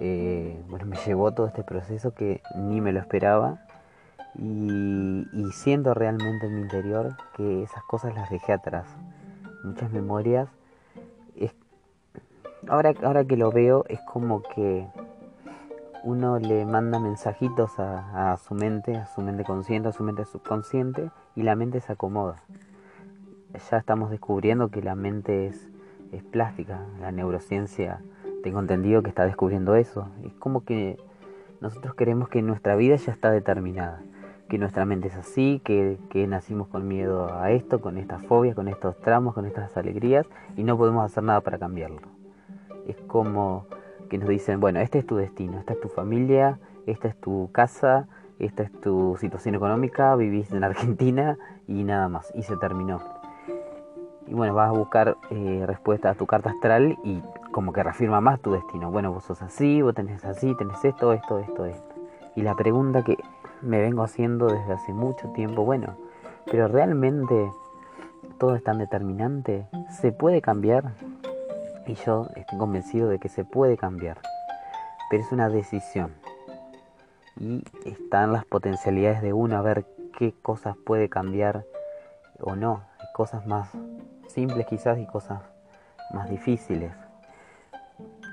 Eh, 0.00 0.60
bueno, 0.68 0.86
me 0.86 0.96
llevó 1.06 1.32
todo 1.32 1.46
este 1.46 1.62
proceso 1.62 2.12
que 2.14 2.42
ni 2.56 2.80
me 2.80 2.92
lo 2.92 2.98
esperaba 2.98 3.65
y, 4.38 5.50
siento 5.52 5.94
realmente 5.94 6.46
en 6.46 6.54
mi 6.54 6.60
interior 6.60 7.16
que 7.36 7.62
esas 7.62 7.82
cosas 7.84 8.14
las 8.14 8.30
dejé 8.30 8.52
atrás. 8.52 8.86
Muchas 9.64 9.90
memorias. 9.90 10.48
ahora, 12.68 12.92
ahora 13.02 13.24
que 13.24 13.36
lo 13.36 13.50
veo 13.50 13.84
es 13.88 14.00
como 14.00 14.42
que 14.42 14.86
uno 16.02 16.38
le 16.38 16.66
manda 16.66 16.98
mensajitos 16.98 17.78
a, 17.78 18.32
a, 18.32 18.36
su 18.36 18.54
mente, 18.54 18.96
a 18.96 19.06
su 19.06 19.22
mente 19.22 19.44
consciente, 19.44 19.88
a 19.88 19.92
su 19.92 20.02
mente 20.02 20.24
subconsciente 20.24 21.10
y 21.34 21.42
la 21.42 21.56
mente 21.56 21.80
se 21.80 21.92
acomoda. 21.92 22.42
Ya 23.70 23.78
estamos 23.78 24.10
descubriendo 24.10 24.68
que 24.68 24.82
la 24.82 24.94
mente 24.94 25.46
es, 25.46 25.68
es 26.12 26.22
plástica, 26.22 26.80
la 27.00 27.10
neurociencia 27.10 28.00
tengo 28.42 28.60
entendido 28.60 29.02
que 29.02 29.08
está 29.08 29.24
descubriendo 29.24 29.74
eso. 29.74 30.08
Es 30.24 30.32
como 30.34 30.64
que 30.64 30.98
nosotros 31.60 31.94
queremos 31.94 32.28
que 32.28 32.42
nuestra 32.42 32.76
vida 32.76 32.94
ya 32.96 33.12
está 33.12 33.30
determinada 33.30 34.02
que 34.48 34.58
nuestra 34.58 34.84
mente 34.84 35.08
es 35.08 35.16
así, 35.16 35.60
que, 35.64 35.98
nacimos 36.28 36.68
con 36.68 36.86
miedo 36.86 37.32
a 37.34 37.50
esto, 37.50 37.80
con 37.80 37.98
estas 37.98 38.24
fobias, 38.26 38.54
con 38.54 38.68
estos 38.68 38.96
tramos, 39.00 39.34
con 39.34 39.44
estas 39.46 39.76
alegrías 39.76 40.26
y 40.56 40.64
no 40.64 40.76
podemos 40.76 41.04
hacer 41.04 41.22
nada 41.22 41.40
para 41.40 41.58
cambiarlo. 41.58 42.00
Es 42.86 42.96
como 43.06 43.66
que 44.08 44.18
nos 44.18 44.28
dicen, 44.28 44.60
bueno, 44.60 44.80
este 44.80 45.00
es 45.00 45.06
tu 45.06 45.16
destino, 45.16 45.58
esta 45.58 45.72
es 45.72 45.80
tu 45.80 45.88
familia, 45.88 46.58
esta 46.86 47.08
es 47.08 47.16
tu 47.16 47.50
casa, 47.52 48.06
esta 48.38 48.62
es 48.62 48.72
tu 48.80 49.16
situación 49.18 49.54
económica, 49.54 50.14
vivís 50.14 50.52
en 50.52 50.62
Argentina 50.62 51.36
y 51.66 51.82
nada 51.84 52.08
más, 52.08 52.32
y 52.34 52.42
se 52.42 52.56
terminó. 52.56 53.00
Y 54.28 54.34
bueno, 54.34 54.54
vas 54.54 54.68
a 54.68 54.72
buscar 54.72 55.16
eh, 55.30 55.64
respuesta 55.66 56.10
a 56.10 56.14
tu 56.14 56.26
carta 56.26 56.50
astral 56.50 56.98
y 57.04 57.22
como 57.52 57.72
que 57.72 57.82
reafirma 57.82 58.20
más 58.20 58.40
tu 58.40 58.52
destino. 58.52 58.90
Bueno, 58.90 59.12
vos 59.12 59.24
sos 59.24 59.40
así, 59.42 59.82
vos 59.82 59.94
tenés 59.94 60.24
así, 60.24 60.54
tenés 60.56 60.84
esto, 60.84 61.12
esto, 61.12 61.38
esto, 61.38 61.64
esto. 61.64 61.94
Y 62.34 62.42
la 62.42 62.54
pregunta 62.54 63.02
que 63.02 63.16
me 63.62 63.80
vengo 63.80 64.02
haciendo 64.02 64.46
desde 64.46 64.72
hace 64.72 64.92
mucho 64.92 65.30
tiempo. 65.32 65.64
Bueno, 65.64 65.96
pero 66.50 66.68
realmente 66.68 67.50
todo 68.38 68.54
es 68.54 68.62
tan 68.62 68.78
determinante. 68.78 69.66
¿Se 70.00 70.12
puede 70.12 70.40
cambiar? 70.42 70.92
Y 71.86 71.94
yo 71.94 72.28
estoy 72.34 72.58
convencido 72.58 73.08
de 73.08 73.18
que 73.18 73.28
se 73.28 73.44
puede 73.44 73.76
cambiar. 73.76 74.18
Pero 75.10 75.22
es 75.22 75.32
una 75.32 75.48
decisión. 75.48 76.12
Y 77.38 77.64
están 77.84 78.32
las 78.32 78.44
potencialidades 78.44 79.22
de 79.22 79.32
uno 79.32 79.56
a 79.56 79.62
ver 79.62 79.86
qué 80.18 80.34
cosas 80.42 80.76
puede 80.84 81.08
cambiar 81.08 81.64
o 82.40 82.56
no. 82.56 82.82
Hay 82.98 83.06
cosas 83.14 83.46
más 83.46 83.70
simples 84.28 84.66
quizás 84.66 84.98
y 84.98 85.06
cosas 85.06 85.40
más 86.12 86.28
difíciles. 86.28 86.92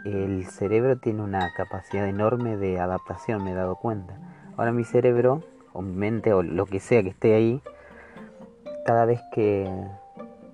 El 0.06 0.46
cerebro 0.48 0.98
tiene 0.98 1.22
una 1.22 1.53
capacidad 1.56 2.08
enorme 2.08 2.58
de 2.58 2.80
adaptación, 2.80 3.44
me 3.44 3.51
he 3.51 3.56
dado 3.56 3.77
cuenta. 3.77 4.18
Ahora 4.55 4.72
mi 4.72 4.83
cerebro, 4.83 5.41
o 5.74 5.81
mi 5.81 5.95
mente, 5.95 6.31
o 6.33 6.43
lo 6.43 6.65
que 6.65 6.79
sea 6.79 7.01
que 7.01 7.10
esté 7.10 7.33
ahí, 7.33 7.62
cada 8.86 9.05
vez 9.05 9.19
que, 9.31 9.67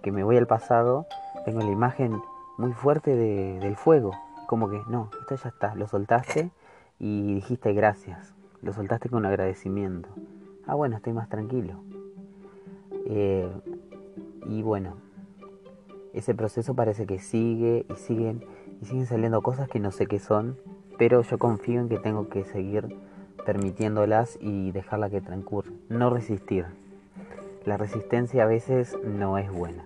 me 0.06 0.24
voy 0.24 0.38
al 0.38 0.48
pasado, 0.48 1.06
tengo 1.46 1.60
la 1.60 1.72
imagen 1.72 2.22
muy 2.58 2.72
fuerte 2.72 3.16
del 3.16 3.76
fuego. 3.76 4.12
Como 4.48 4.70
que, 4.70 4.82
no, 4.88 5.10
esto 5.20 5.36
ya 5.36 5.50
está, 5.50 5.76
lo 5.76 5.88
soltaste 5.88 6.50
y 6.98 7.36
dijiste 7.36 7.74
gracias. 7.74 8.34
Lo 8.62 8.74
soltaste 8.74 9.10
con 9.10 9.26
agradecimiento. 9.26 10.10
Ah, 10.66 10.76
bueno, 10.76 10.96
estoy 10.96 11.14
más 11.14 11.30
tranquilo. 11.30 11.76
Eh, 13.06 13.50
y 14.48 14.62
bueno, 14.62 14.94
ese 16.14 16.34
proceso 16.34 16.74
parece 16.74 17.06
que 17.06 17.20
sigue 17.20 17.86
y 17.90 17.96
siguen 17.96 18.44
y 18.82 18.86
siguen 18.86 19.06
saliendo 19.06 19.42
cosas 19.42 19.68
que 19.68 19.80
no 19.80 19.92
sé 19.92 20.08
qué 20.08 20.20
son, 20.20 20.58
pero 20.98 21.22
yo 21.22 21.38
confío 21.38 21.82
en 21.82 21.90
que 21.90 22.00
tengo 22.00 22.30
que 22.30 22.46
seguir 22.46 22.96
permitiéndolas 23.46 24.38
y 24.42 24.72
dejarla 24.72 25.10
que 25.10 25.22
transcurra. 25.22 25.72
No 25.90 26.10
resistir. 26.10 26.66
La 27.66 27.78
resistencia 27.78 28.44
a 28.44 28.48
veces 28.48 28.98
no 29.04 29.38
es 29.38 29.52
buena. 29.52 29.86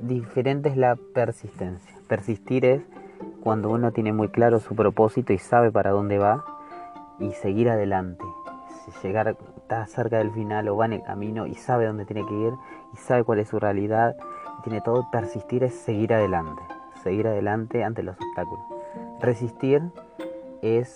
Diferente 0.00 0.68
es 0.68 0.76
la 0.76 0.96
persistencia. 0.96 1.94
Persistir 2.08 2.64
es 2.64 2.82
cuando 3.42 3.70
uno 3.70 3.92
tiene 3.92 4.12
muy 4.12 4.28
claro 4.28 4.58
su 4.58 4.74
propósito 4.74 5.32
y 5.32 5.38
sabe 5.38 5.70
para 5.70 5.90
dónde 5.90 6.18
va 6.18 6.44
y 7.18 7.32
seguir 7.32 7.68
adelante. 7.68 8.24
Si 8.84 9.06
llegar 9.06 9.36
está 9.56 9.86
cerca 9.86 10.18
del 10.18 10.30
final 10.30 10.68
o 10.68 10.76
va 10.76 10.86
en 10.86 10.94
el 10.94 11.02
camino 11.02 11.46
y 11.46 11.54
sabe 11.54 11.86
dónde 11.86 12.04
tiene 12.04 12.26
que 12.26 12.34
ir 12.34 12.52
y 12.92 12.96
sabe 12.96 13.24
cuál 13.24 13.38
es 13.38 13.48
su 13.48 13.58
realidad 13.58 14.16
y 14.58 14.62
tiene 14.62 14.80
todo, 14.80 15.08
persistir 15.10 15.64
es 15.64 15.74
seguir 15.74 16.12
adelante, 16.12 16.62
seguir 17.02 17.26
adelante 17.26 17.84
ante 17.84 18.02
los 18.02 18.16
obstáculos. 18.16 18.64
Resistir 19.20 19.82
es 20.62 20.94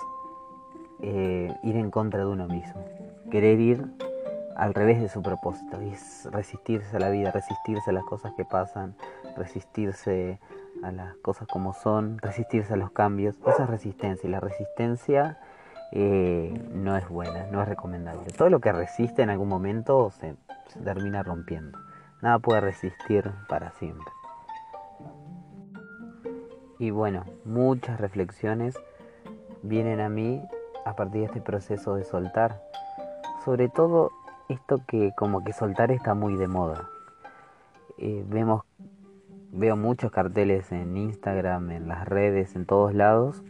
eh, 1.02 1.54
ir 1.62 1.76
en 1.76 1.90
contra 1.90 2.20
de 2.20 2.26
uno 2.26 2.48
mismo, 2.48 2.84
querer 3.30 3.60
ir 3.60 3.84
al 4.56 4.74
revés 4.74 5.00
de 5.00 5.08
su 5.08 5.22
propósito, 5.22 5.80
es 5.80 6.28
resistirse 6.32 6.96
a 6.96 7.00
la 7.00 7.10
vida, 7.10 7.30
resistirse 7.30 7.90
a 7.90 7.92
las 7.92 8.04
cosas 8.04 8.32
que 8.36 8.44
pasan, 8.44 8.96
resistirse 9.36 10.40
a 10.82 10.90
las 10.90 11.14
cosas 11.16 11.46
como 11.46 11.72
son, 11.72 12.18
resistirse 12.18 12.74
a 12.74 12.76
los 12.76 12.90
cambios, 12.90 13.36
esa 13.46 13.64
es 13.64 13.70
resistencia 13.70 14.26
y 14.26 14.30
la 14.30 14.40
resistencia 14.40 15.38
eh, 15.92 16.52
no 16.72 16.96
es 16.96 17.08
buena, 17.08 17.46
no 17.52 17.62
es 17.62 17.68
recomendable. 17.68 18.30
Todo 18.36 18.50
lo 18.50 18.60
que 18.60 18.72
resiste 18.72 19.22
en 19.22 19.30
algún 19.30 19.48
momento 19.48 20.10
se 20.10 20.34
termina 20.82 21.22
rompiendo, 21.22 21.78
nada 22.20 22.40
puede 22.40 22.60
resistir 22.60 23.30
para 23.48 23.70
siempre. 23.72 24.12
Y 26.80 26.90
bueno, 26.90 27.24
muchas 27.44 28.00
reflexiones 28.00 28.76
vienen 29.62 30.00
a 30.00 30.08
mí 30.08 30.42
a 30.88 30.97
partir 30.97 31.21
de 31.21 31.26
este 31.26 31.40
proceso 31.40 31.95
de 31.95 32.04
soltar. 32.04 32.61
Sobre 33.45 33.68
todo 33.68 34.11
esto 34.49 34.80
que 34.87 35.12
como 35.16 35.45
que 35.45 35.52
soltar 35.52 35.90
está 35.90 36.14
muy 36.14 36.37
de 36.37 36.49
moda. 36.49 36.88
Eh, 37.99 38.25
vemos, 38.28 38.62
veo 39.52 39.76
muchos 39.76 40.11
carteles 40.11 40.73
en 40.73 40.97
Instagram, 40.97 41.71
en 41.71 41.88
las 41.88 42.07
redes, 42.07 42.57
en 42.57 42.66
todos 42.66 42.95
lados, 42.95 43.42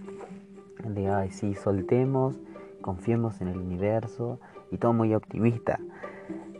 de, 0.85 1.09
ay, 1.09 1.31
sí, 1.31 1.55
soltemos, 1.55 2.37
confiemos 2.81 3.41
en 3.41 3.49
el 3.49 3.59
universo, 3.59 4.39
y 4.71 4.79
todo 4.79 4.93
muy 4.93 5.15
optimista. 5.15 5.79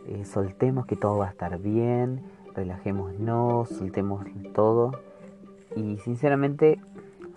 Eh, 0.07 0.25
soltemos 0.25 0.85
que 0.85 0.95
todo 0.95 1.17
va 1.17 1.27
a 1.27 1.29
estar 1.29 1.59
bien, 1.59 2.21
relajémonos, 2.55 3.69
soltemos 3.69 4.25
todo. 4.53 4.91
Y 5.75 5.97
sinceramente, 5.99 6.79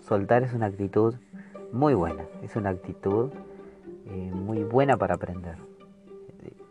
soltar 0.00 0.42
es 0.42 0.54
una 0.54 0.66
actitud 0.66 1.14
muy 1.72 1.94
buena, 1.94 2.24
es 2.42 2.54
una 2.54 2.70
actitud 2.70 3.30
eh, 4.06 4.30
muy 4.34 4.62
buena 4.62 4.96
para 4.96 5.14
aprender. 5.14 5.56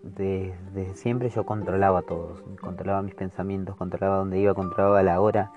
Desde 0.03 0.93
siempre 0.95 1.29
yo 1.29 1.45
controlaba 1.45 2.01
todo, 2.03 2.35
controlaba 2.59 3.01
mis 3.01 3.15
pensamientos, 3.15 3.75
controlaba 3.75 4.17
dónde 4.17 4.39
iba, 4.39 4.53
controlaba 4.53 5.03
la 5.03 5.19
hora. 5.19 5.51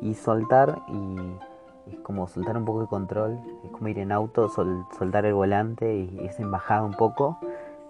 Y 0.00 0.14
soltar 0.14 0.82
y 0.88 1.92
es 1.92 2.00
como 2.00 2.26
soltar 2.26 2.56
un 2.56 2.64
poco 2.64 2.80
de 2.80 2.86
control, 2.86 3.38
es 3.64 3.70
como 3.70 3.88
ir 3.88 3.98
en 3.98 4.10
auto, 4.10 4.48
soltar 4.48 5.26
el 5.26 5.34
volante 5.34 5.94
y 5.94 6.26
esa 6.26 6.42
embajada 6.42 6.82
un 6.82 6.94
poco, 6.94 7.38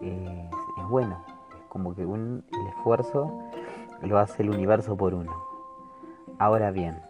es 0.00 0.88
bueno. 0.88 1.18
Es 1.56 1.64
como 1.68 1.94
que 1.94 2.04
un, 2.04 2.44
el 2.52 2.66
esfuerzo 2.68 3.32
lo 4.02 4.18
hace 4.18 4.42
el 4.42 4.50
universo 4.50 4.96
por 4.96 5.14
uno. 5.14 5.32
Ahora 6.38 6.70
bien, 6.70 7.00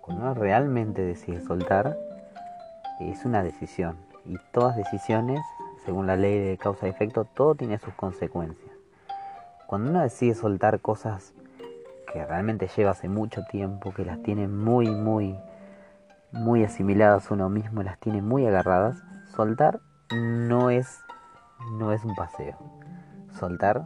cuando 0.00 0.34
realmente 0.34 1.02
decide 1.02 1.40
soltar, 1.40 1.96
es 3.00 3.24
una 3.24 3.42
decisión. 3.42 3.96
Y 4.24 4.36
todas 4.52 4.76
decisiones, 4.76 5.40
según 5.84 6.06
la 6.06 6.16
ley 6.16 6.38
de 6.38 6.58
causa 6.58 6.86
y 6.86 6.90
efecto, 6.90 7.24
todo 7.24 7.54
tiene 7.54 7.78
sus 7.78 7.94
consecuencias. 7.94 8.72
Cuando 9.66 9.90
uno 9.90 10.02
decide 10.02 10.34
soltar 10.34 10.80
cosas 10.80 11.34
que 12.12 12.24
realmente 12.24 12.68
lleva 12.68 12.92
hace 12.92 13.08
mucho 13.08 13.42
tiempo, 13.50 13.92
que 13.92 14.04
las 14.04 14.22
tiene 14.22 14.46
muy, 14.46 14.88
muy, 14.88 15.36
muy 16.32 16.64
asimiladas 16.64 17.30
uno 17.30 17.48
mismo, 17.48 17.82
las 17.82 17.98
tiene 17.98 18.22
muy 18.22 18.46
agarradas, 18.46 19.02
soltar 19.34 19.80
no 20.12 20.70
es, 20.70 21.00
no 21.72 21.92
es 21.92 22.04
un 22.04 22.14
paseo. 22.14 22.56
Soltar 23.38 23.82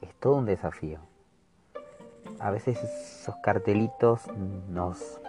es 0.00 0.14
todo 0.16 0.36
un 0.36 0.46
desafío. 0.46 0.98
A 2.40 2.50
veces 2.50 2.82
esos 2.82 3.36
cartelitos 3.36 4.22
nos 4.68 5.20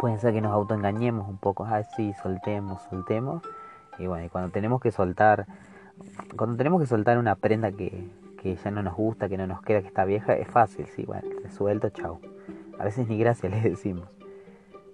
pueden 0.00 0.18
ser 0.20 0.32
que 0.32 0.40
nos 0.40 0.52
autoengañemos 0.52 1.28
un 1.28 1.38
poco, 1.38 1.64
ah 1.64 1.82
sí, 1.82 2.12
soltemos, 2.22 2.82
soltemos. 2.90 3.42
Y 3.98 4.06
bueno, 4.06 4.24
y 4.24 4.28
cuando 4.28 4.50
tenemos 4.50 4.80
que 4.80 4.90
soltar, 4.90 5.46
cuando 6.36 6.56
tenemos 6.56 6.80
que 6.80 6.86
soltar 6.86 7.18
una 7.18 7.36
prenda 7.36 7.72
que, 7.72 8.10
que 8.42 8.56
ya 8.56 8.70
no 8.70 8.82
nos 8.82 8.96
gusta, 8.96 9.28
que 9.28 9.36
no 9.36 9.46
nos 9.46 9.62
queda, 9.62 9.82
que 9.82 9.88
está 9.88 10.04
vieja, 10.04 10.34
es 10.34 10.48
fácil, 10.48 10.86
sí, 10.86 11.04
bueno, 11.04 11.28
suelto, 11.50 11.90
chao. 11.90 12.20
A 12.78 12.84
veces 12.84 13.08
ni 13.08 13.18
gracias 13.18 13.52
les 13.52 13.62
decimos. 13.62 14.08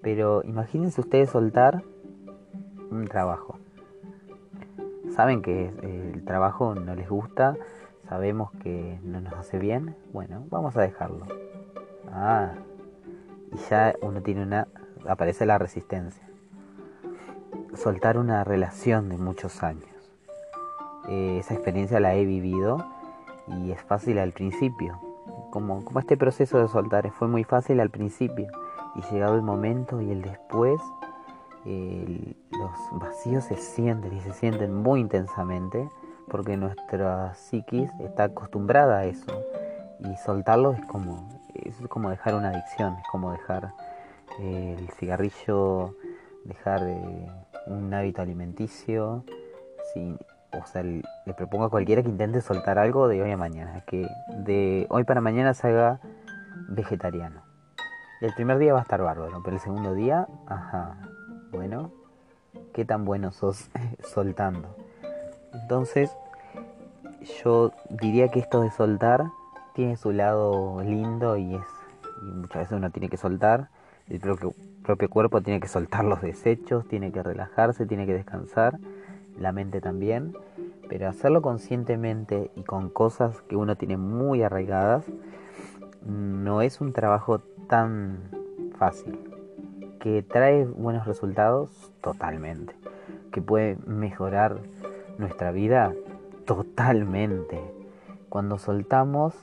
Pero 0.02 0.42
imagínense 0.44 1.00
ustedes 1.00 1.30
soltar 1.30 1.82
un 2.90 3.06
trabajo. 3.06 3.58
Saben 5.14 5.42
que 5.42 5.72
eh, 5.82 6.12
el 6.14 6.24
trabajo 6.24 6.74
no 6.74 6.94
les 6.94 7.08
gusta, 7.08 7.56
sabemos 8.08 8.50
que 8.62 8.98
no 9.02 9.20
nos 9.20 9.32
hace 9.34 9.58
bien, 9.58 9.96
bueno, 10.12 10.44
vamos 10.50 10.76
a 10.76 10.82
dejarlo. 10.82 11.26
Ah, 12.12 12.52
y 13.52 13.56
ya 13.70 13.94
uno 14.02 14.22
tiene 14.22 14.42
una, 14.42 14.68
aparece 15.06 15.46
la 15.46 15.58
resistencia. 15.58 16.22
Soltar 17.74 18.18
una 18.18 18.44
relación 18.44 19.08
de 19.08 19.18
muchos 19.18 19.62
años. 19.62 19.84
Eh, 21.08 21.38
esa 21.40 21.54
experiencia 21.54 22.00
la 22.00 22.14
he 22.14 22.24
vivido 22.24 22.84
y 23.46 23.70
es 23.70 23.82
fácil 23.82 24.18
al 24.18 24.32
principio. 24.32 25.00
Como, 25.50 25.84
como 25.84 26.00
este 26.00 26.16
proceso 26.16 26.58
de 26.58 26.68
soltar 26.68 27.10
fue 27.10 27.28
muy 27.28 27.44
fácil 27.44 27.80
al 27.80 27.90
principio 27.90 28.48
y 28.94 29.02
llegado 29.12 29.36
el 29.36 29.42
momento 29.42 30.00
y 30.00 30.10
el 30.10 30.22
después, 30.22 30.80
los 31.64 32.70
vacíos 32.92 33.44
se 33.44 33.56
sienten 33.56 34.16
y 34.16 34.20
se 34.20 34.32
sienten 34.32 34.74
muy 34.74 35.00
intensamente 35.00 35.88
porque 36.28 36.56
nuestra 36.56 37.34
psiquis 37.34 37.90
está 38.00 38.24
acostumbrada 38.24 38.98
a 38.98 39.04
eso 39.04 39.32
y 40.00 40.16
soltarlo 40.16 40.72
es 40.72 40.84
como 40.86 41.28
es 41.54 41.76
como 41.88 42.10
dejar 42.10 42.34
una 42.34 42.50
adicción 42.50 42.94
es 42.94 43.06
como 43.10 43.32
dejar 43.32 43.72
el 44.38 44.88
cigarrillo 44.98 45.94
dejar 46.44 46.82
eh, 46.82 47.26
un 47.66 47.92
hábito 47.92 48.22
alimenticio 48.22 49.24
o 50.52 50.66
sea 50.66 50.82
le 50.82 51.34
propongo 51.36 51.64
a 51.64 51.70
cualquiera 51.70 52.02
que 52.02 52.08
intente 52.08 52.40
soltar 52.40 52.78
algo 52.78 53.08
de 53.08 53.22
hoy 53.22 53.30
a 53.30 53.36
mañana 53.36 53.84
que 53.86 54.08
de 54.30 54.86
hoy 54.90 55.04
para 55.04 55.20
mañana 55.20 55.54
se 55.54 55.68
haga 55.68 56.00
vegetariano. 56.68 57.42
El 58.20 58.34
primer 58.34 58.58
día 58.58 58.72
va 58.72 58.80
a 58.80 58.82
estar 58.82 59.02
bárbaro 59.02 59.40
pero 59.42 59.56
el 59.56 59.62
segundo 59.62 59.94
día 59.94 60.26
ajá 60.46 60.96
bueno 61.52 61.90
qué 62.72 62.84
tan 62.84 63.04
bueno 63.04 63.32
sos 63.32 63.70
soltando. 64.04 64.76
Entonces, 65.52 66.10
yo 67.42 67.72
diría 67.88 68.28
que 68.28 68.38
esto 68.40 68.60
de 68.60 68.70
soltar 68.70 69.24
tiene 69.74 69.96
su 69.96 70.12
lado 70.12 70.82
lindo 70.82 71.36
y 71.36 71.54
es 71.54 71.62
y 72.22 72.24
muchas 72.24 72.62
veces 72.62 72.72
uno 72.76 72.90
tiene 72.90 73.08
que 73.08 73.16
soltar, 73.16 73.68
el 74.10 74.20
propio, 74.20 74.54
cuerpo 75.10 75.42
tiene 75.42 75.60
que 75.60 75.68
soltar 75.68 76.04
los 76.04 76.22
desechos, 76.22 76.86
tiene 76.88 77.12
que 77.12 77.22
relajarse, 77.22 77.86
tiene 77.86 78.06
que 78.06 78.14
descansar, 78.14 78.78
la 79.38 79.52
mente 79.52 79.80
también, 79.80 80.34
pero 80.88 81.08
hacerlo 81.08 81.42
conscientemente 81.42 82.50
y 82.56 82.62
con 82.62 82.88
cosas 82.88 83.40
que 83.42 83.56
uno 83.56 83.76
tiene 83.76 83.96
muy 83.96 84.42
arraigadas 84.42 85.04
no 86.04 86.62
es 86.62 86.80
un 86.80 86.92
trabajo 86.92 87.40
tan 87.68 88.18
fácil, 88.78 89.18
que 90.00 90.22
trae 90.22 90.64
buenos 90.64 91.06
resultados 91.06 91.92
totalmente, 92.00 92.74
que 93.30 93.42
puede 93.42 93.76
mejorar 93.86 94.58
nuestra 95.18 95.52
vida 95.52 95.92
totalmente. 96.46 97.60
Cuando 98.28 98.58
soltamos, 98.58 99.34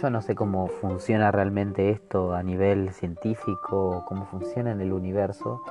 yo 0.00 0.10
no 0.10 0.22
sé 0.22 0.34
cómo 0.34 0.68
funciona 0.68 1.30
realmente 1.30 1.90
esto 1.90 2.34
a 2.34 2.42
nivel 2.42 2.92
científico, 2.92 4.04
cómo 4.06 4.26
funciona 4.26 4.72
en 4.72 4.80
el 4.80 4.92
universo, 4.92 5.62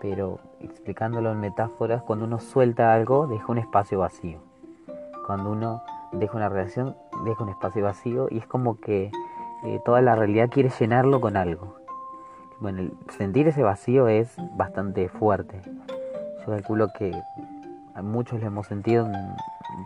pero 0.00 0.38
explicándolo 0.60 1.32
en 1.32 1.40
metáforas, 1.40 2.02
cuando 2.02 2.26
uno 2.26 2.40
suelta 2.40 2.94
algo, 2.94 3.26
deja 3.26 3.50
un 3.50 3.58
espacio 3.58 4.00
vacío. 4.00 4.38
Cuando 5.26 5.50
uno 5.50 5.82
deja 6.12 6.36
una 6.36 6.48
relación, 6.48 6.96
deja 7.24 7.42
un 7.42 7.48
espacio 7.48 7.84
vacío 7.84 8.28
y 8.30 8.38
es 8.38 8.46
como 8.46 8.78
que 8.80 9.10
eh, 9.64 9.80
toda 9.84 10.02
la 10.02 10.14
realidad 10.14 10.50
quiere 10.50 10.70
llenarlo 10.78 11.20
con 11.20 11.36
algo. 11.36 11.76
Bueno, 12.60 12.90
sentir 13.16 13.48
ese 13.48 13.62
vacío 13.62 14.08
es 14.08 14.36
bastante 14.56 15.08
fuerte. 15.08 15.60
Yo 16.40 16.46
calculo 16.46 16.88
que 16.96 17.12
muchos 18.02 18.40
lo 18.40 18.46
hemos 18.46 18.66
sentido 18.66 19.08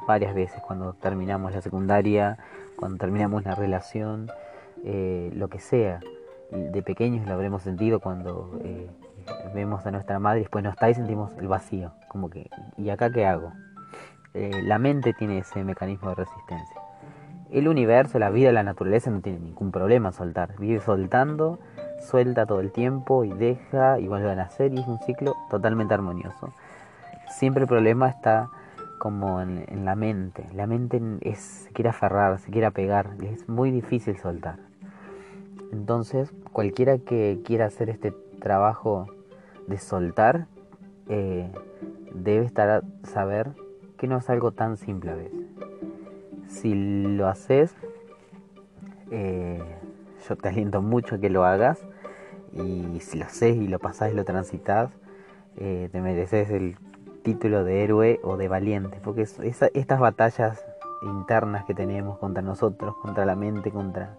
varias 0.07 0.35
veces 0.35 0.61
cuando 0.63 0.93
terminamos 0.95 1.53
la 1.53 1.61
secundaria, 1.61 2.39
cuando 2.79 2.99
terminamos 2.99 3.45
una 3.45 3.55
relación, 3.55 4.31
eh, 4.85 5.31
lo 5.35 5.49
que 5.49 5.59
sea. 5.59 6.01
De 6.51 6.83
pequeños 6.83 7.27
lo 7.27 7.35
habremos 7.35 7.63
sentido 7.63 8.01
cuando 8.01 8.59
eh, 8.65 8.89
vemos 9.55 9.85
a 9.85 9.91
nuestra 9.91 10.19
madre 10.19 10.41
y 10.41 10.43
después 10.45 10.65
no 10.65 10.71
está 10.71 10.89
y 10.89 10.95
sentimos 10.95 11.37
el 11.37 11.47
vacío, 11.47 11.93
como 12.09 12.31
que, 12.31 12.49
¿y 12.79 12.89
acá 12.89 13.11
qué 13.11 13.27
hago? 13.27 13.53
Eh, 14.33 14.63
la 14.63 14.79
mente 14.79 15.13
tiene 15.13 15.39
ese 15.39 15.63
mecanismo 15.63 16.09
de 16.11 16.15
resistencia. 16.15 16.81
El 17.51 17.69
universo, 17.69 18.19
la 18.19 18.31
vida, 18.31 18.51
la 18.53 18.63
naturaleza 18.63 19.11
no 19.11 19.21
tiene 19.21 19.41
ningún 19.41 19.73
problema 19.73 20.13
soltar. 20.13 20.55
Vive 20.59 20.81
soltando, 20.81 21.59
suelta 22.01 22.47
todo 22.47 22.61
el 22.61 22.73
tiempo 22.73 23.25
y 23.25 23.33
deja 23.33 23.99
y 23.99 24.07
vuelve 24.09 24.31
a 24.31 24.35
nacer 24.35 24.73
y 24.73 24.81
es 24.81 24.87
un 24.87 24.99
ciclo 25.01 25.35
totalmente 25.51 25.93
armonioso 25.93 26.53
siempre 27.39 27.63
el 27.63 27.69
problema 27.69 28.09
está 28.09 28.51
como 28.99 29.41
en, 29.41 29.85
la 29.85 29.95
mente. 29.95 30.47
La 30.55 30.67
mente 30.67 31.01
es, 31.21 31.39
se 31.39 31.71
quiere 31.73 31.91
aferrar, 31.91 32.39
se 32.39 32.51
quiere 32.51 32.67
apegar, 32.67 33.17
es 33.23 33.49
muy 33.49 33.71
difícil 33.71 34.17
soltar. 34.19 34.59
Entonces, 35.73 36.33
cualquiera 36.53 36.99
que 36.99 37.41
quiera 37.45 37.67
hacer 37.67 37.91
este 37.91 38.13
trabajo 38.41 39.07
de 39.67 39.79
soltar, 39.79 40.47
eh, 41.09 41.51
debe 42.15 42.45
estar 42.45 42.83
saber 43.03 43.53
que 43.97 44.07
no 44.07 44.17
es 44.19 44.31
algo 44.31 44.53
tan 44.53 44.77
simple 44.77 45.11
a 45.11 45.15
veces. 45.15 45.47
Si 46.49 46.75
lo 46.75 47.29
haces, 47.29 47.75
eh, 49.11 49.63
yo 50.29 50.37
te 50.37 50.49
aliento 50.49 50.83
mucho 50.83 51.17
a 51.17 51.19
que 51.19 51.31
lo 51.31 51.45
hagas 51.45 51.79
y 52.53 53.01
si 53.01 53.19
lo 53.19 53.27
haces 53.27 53.57
y 53.57 53.69
lo 53.69 53.79
pasás 53.79 54.13
y 54.13 54.15
lo 54.15 54.25
transitas, 54.25 54.91
eh, 55.57 55.89
te 55.93 56.01
mereces 56.01 56.51
el 56.51 56.77
título 57.29 57.63
de 57.63 57.85
héroe 57.85 58.21
o 58.23 58.39
de 58.39 58.49
valiente, 58.49 59.01
porque 59.05 59.21
estas 59.23 60.01
batallas 60.01 60.65
internas 61.03 61.67
que 61.67 61.75
tenemos 61.75 62.17
contra 62.17 62.43
nosotros, 62.43 62.97
contra 63.03 63.27
la 63.27 63.37
mente, 63.37 63.71
contra, 63.71 64.17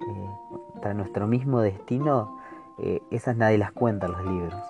eh, 0.00 0.28
contra 0.72 0.94
nuestro 0.94 1.26
mismo 1.26 1.60
destino, 1.60 2.40
eh, 2.78 3.02
esas 3.10 3.36
nadie 3.36 3.58
las 3.58 3.72
cuenta 3.72 4.06
en 4.06 4.12
los 4.12 4.24
libros. 4.24 4.62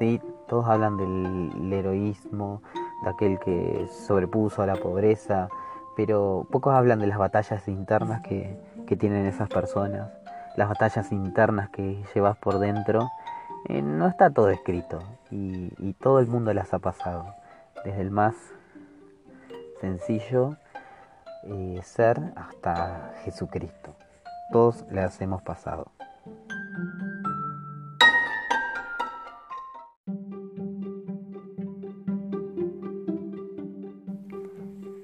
¿sí? 0.00 0.20
Todos 0.48 0.66
hablan 0.66 0.96
del 0.96 1.72
heroísmo, 1.72 2.60
de 3.04 3.10
aquel 3.10 3.38
que 3.38 3.86
sobrepuso 3.88 4.62
a 4.62 4.66
la 4.66 4.74
pobreza, 4.74 5.48
pero 5.94 6.44
pocos 6.50 6.74
hablan 6.74 6.98
de 6.98 7.06
las 7.06 7.18
batallas 7.18 7.68
internas 7.68 8.20
que, 8.22 8.58
que 8.84 8.96
tienen 8.96 9.26
esas 9.26 9.48
personas, 9.48 10.10
las 10.56 10.68
batallas 10.68 11.12
internas 11.12 11.70
que 11.70 12.02
llevas 12.12 12.36
por 12.38 12.58
dentro. 12.58 13.08
Eh, 13.68 13.80
no 13.80 14.08
está 14.08 14.28
todo 14.30 14.50
escrito 14.50 14.98
y, 15.32 15.94
todo 15.94 16.18
el 16.18 16.26
mundo 16.26 16.52
las 16.52 16.74
ha 16.74 16.78
pasado, 16.78 17.34
desde 17.84 18.02
el 18.02 18.10
más 18.10 18.34
sencillo 19.80 20.56
eh, 21.44 21.80
ser 21.82 22.20
hasta 22.36 23.14
Jesucristo. 23.24 23.96
Todos 24.52 24.84
las 24.90 25.20
hemos 25.20 25.42
pasado. 25.42 25.90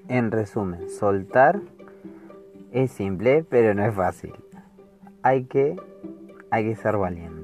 En 0.08 0.30
resumen, 0.30 0.90
soltar 0.90 1.60
es 2.72 2.90
simple, 2.90 3.44
pero 3.44 3.74
no 3.74 3.84
es 3.84 3.94
fácil. 3.94 4.34
Hay 5.22 5.44
que, 5.44 5.76
hay 6.50 6.64
que 6.64 6.76
ser 6.76 6.96
valiente. 6.96 7.37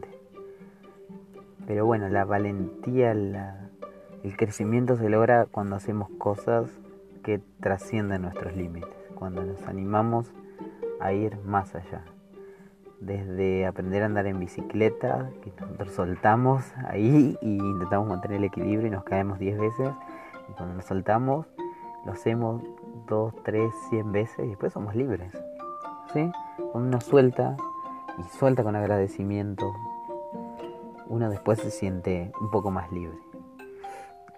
Pero 1.67 1.87
bueno, 1.87 2.09
la 2.09 2.25
valentía, 2.25 3.13
el 3.13 4.37
crecimiento 4.37 4.97
se 4.97 5.09
logra 5.09 5.47
cuando 5.47 5.77
hacemos 5.77 6.11
cosas 6.19 6.71
que 7.23 7.41
trascienden 7.61 8.23
nuestros 8.23 8.55
límites, 8.55 8.95
cuando 9.15 9.43
nos 9.45 9.63
animamos 9.67 10.33
a 11.01 11.13
ir 11.13 11.39
más 11.45 11.75
allá. 11.75 12.05
Desde 13.01 13.67
aprender 13.67 14.03
a 14.03 14.07
andar 14.07 14.27
en 14.27 14.39
bicicleta, 14.39 15.31
que 15.43 15.53
nosotros 15.61 15.93
soltamos 15.93 16.65
ahí 16.87 17.37
y 17.41 17.57
intentamos 17.57 18.09
mantener 18.09 18.39
el 18.39 18.45
equilibrio 18.45 18.89
y 18.89 18.91
nos 18.91 19.05
caemos 19.05 19.39
10 19.39 19.59
veces, 19.59 19.91
y 20.49 20.53
cuando 20.53 20.75
nos 20.75 20.85
soltamos, 20.85 21.47
lo 22.05 22.13
hacemos 22.13 22.63
2, 23.09 23.35
3, 23.43 23.73
100 23.91 24.13
veces 24.13 24.45
y 24.45 24.49
después 24.49 24.73
somos 24.73 24.95
libres. 24.95 25.33
¿Sí? 26.13 26.31
Uno 26.75 27.01
suelta 27.01 27.57
y 28.19 28.23
suelta 28.39 28.63
con 28.63 28.77
agradecimiento, 28.77 29.73
uno 31.15 31.31
después 31.31 31.59
se 31.61 31.71
siente 31.71 32.33
un 32.41 32.51
poco 32.51 32.71
más 32.71 32.91
libre 32.93 33.17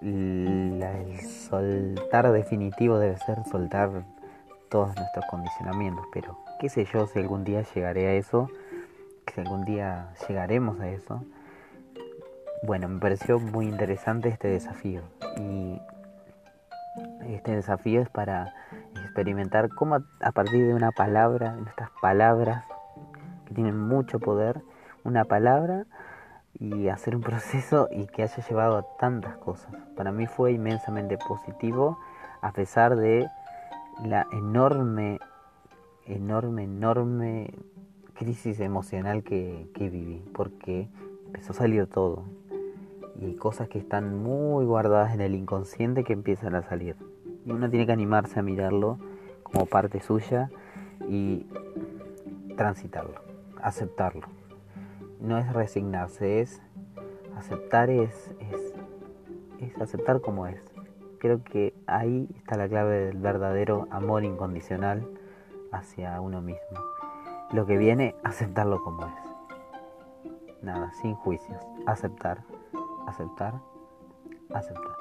el 0.00 1.20
soltar 1.20 2.30
definitivo 2.32 2.98
debe 2.98 3.16
ser 3.18 3.44
soltar 3.44 4.04
todos 4.68 4.94
nuestros 4.96 5.24
condicionamientos, 5.26 6.04
pero 6.12 6.38
qué 6.60 6.68
sé 6.68 6.84
yo 6.84 7.06
si 7.06 7.18
algún 7.18 7.44
día 7.44 7.62
llegaré 7.74 8.08
a 8.08 8.12
eso, 8.14 8.48
si 9.32 9.40
algún 9.40 9.64
día 9.64 10.08
llegaremos 10.28 10.80
a 10.80 10.88
eso. 10.88 11.22
Bueno, 12.62 12.88
me 12.88 13.00
pareció 13.00 13.38
muy 13.38 13.66
interesante 13.66 14.28
este 14.28 14.48
desafío 14.48 15.02
y 15.38 15.80
este 17.26 17.52
desafío 17.54 18.00
es 18.00 18.08
para 18.08 18.54
experimentar 19.04 19.68
cómo 19.68 19.98
a 20.20 20.32
partir 20.32 20.66
de 20.66 20.74
una 20.74 20.90
palabra, 20.90 21.52
nuestras 21.52 21.90
palabras 22.00 22.64
que 23.46 23.54
tienen 23.54 23.78
mucho 23.78 24.18
poder, 24.18 24.62
una 25.04 25.24
palabra 25.24 25.86
y 26.59 26.88
hacer 26.88 27.16
un 27.16 27.23
proceso 27.23 27.88
y 27.90 28.07
que 28.07 28.23
haya 28.23 28.47
llevado 28.49 28.77
a 28.79 28.97
tantas 28.99 29.37
cosas. 29.38 29.75
Para 29.97 30.12
mí 30.12 30.27
fue 30.27 30.53
inmensamente 30.53 31.19
positivo 31.19 31.99
a 32.40 32.53
pesar 32.53 32.97
de 32.97 33.29
la 34.05 34.27
enorme, 34.33 35.19
enorme, 36.07 36.64
enorme 36.64 37.55
crisis 38.14 38.61
emocional 38.61 39.23
que, 39.23 39.69
que 39.75 39.90
viví, 39.90 40.23
porque 40.35 40.88
empezó 41.27 41.53
a 41.53 41.57
salir 41.57 41.87
todo. 41.87 42.25
Y 43.21 43.27
hay 43.27 43.35
cosas 43.35 43.69
que 43.69 43.79
están 43.79 44.23
muy 44.23 44.64
guardadas 44.64 45.14
en 45.14 45.21
el 45.21 45.35
inconsciente 45.35 46.05
que 46.05 46.12
empiezan 46.12 46.55
a 46.55 46.62
salir. 46.62 46.97
Y 47.45 47.53
uno 47.53 47.71
tiene 47.71 47.87
que 47.87 47.92
animarse 47.92 48.38
a 48.38 48.42
mirarlo 48.42 48.99
como 49.42 49.66
parte 49.66 50.01
suya 50.01 50.51
y 51.09 51.47
transitarlo, 52.57 53.21
aceptarlo 53.62 54.36
no 55.20 55.38
es 55.38 55.52
resignarse, 55.52 56.40
es 56.40 56.61
aceptar, 57.37 57.90
es, 57.90 58.35
es, 59.61 59.81
aceptar 59.81 60.20
como 60.20 60.46
es. 60.46 60.61
Creo 61.18 61.42
que 61.42 61.74
ahí 61.87 62.29
está 62.37 62.57
la 62.57 62.68
clave 62.68 63.07
del 63.07 63.18
verdadero 63.18 63.87
amor 63.90 64.24
incondicional 64.24 65.07
hacia 65.72 66.20
uno 66.20 66.40
mismo. 66.40 66.81
Lo 67.52 67.66
que 67.66 67.76
viene, 67.76 68.14
aceptarlo 68.24 68.83
como 68.83 69.07
es. 69.07 70.33
Nada, 70.62 70.92
sin 71.00 71.14
juicios. 71.14 71.62
Aceptar, 71.87 72.42
aceptar, 73.07 73.55
aceptar. 74.52 74.96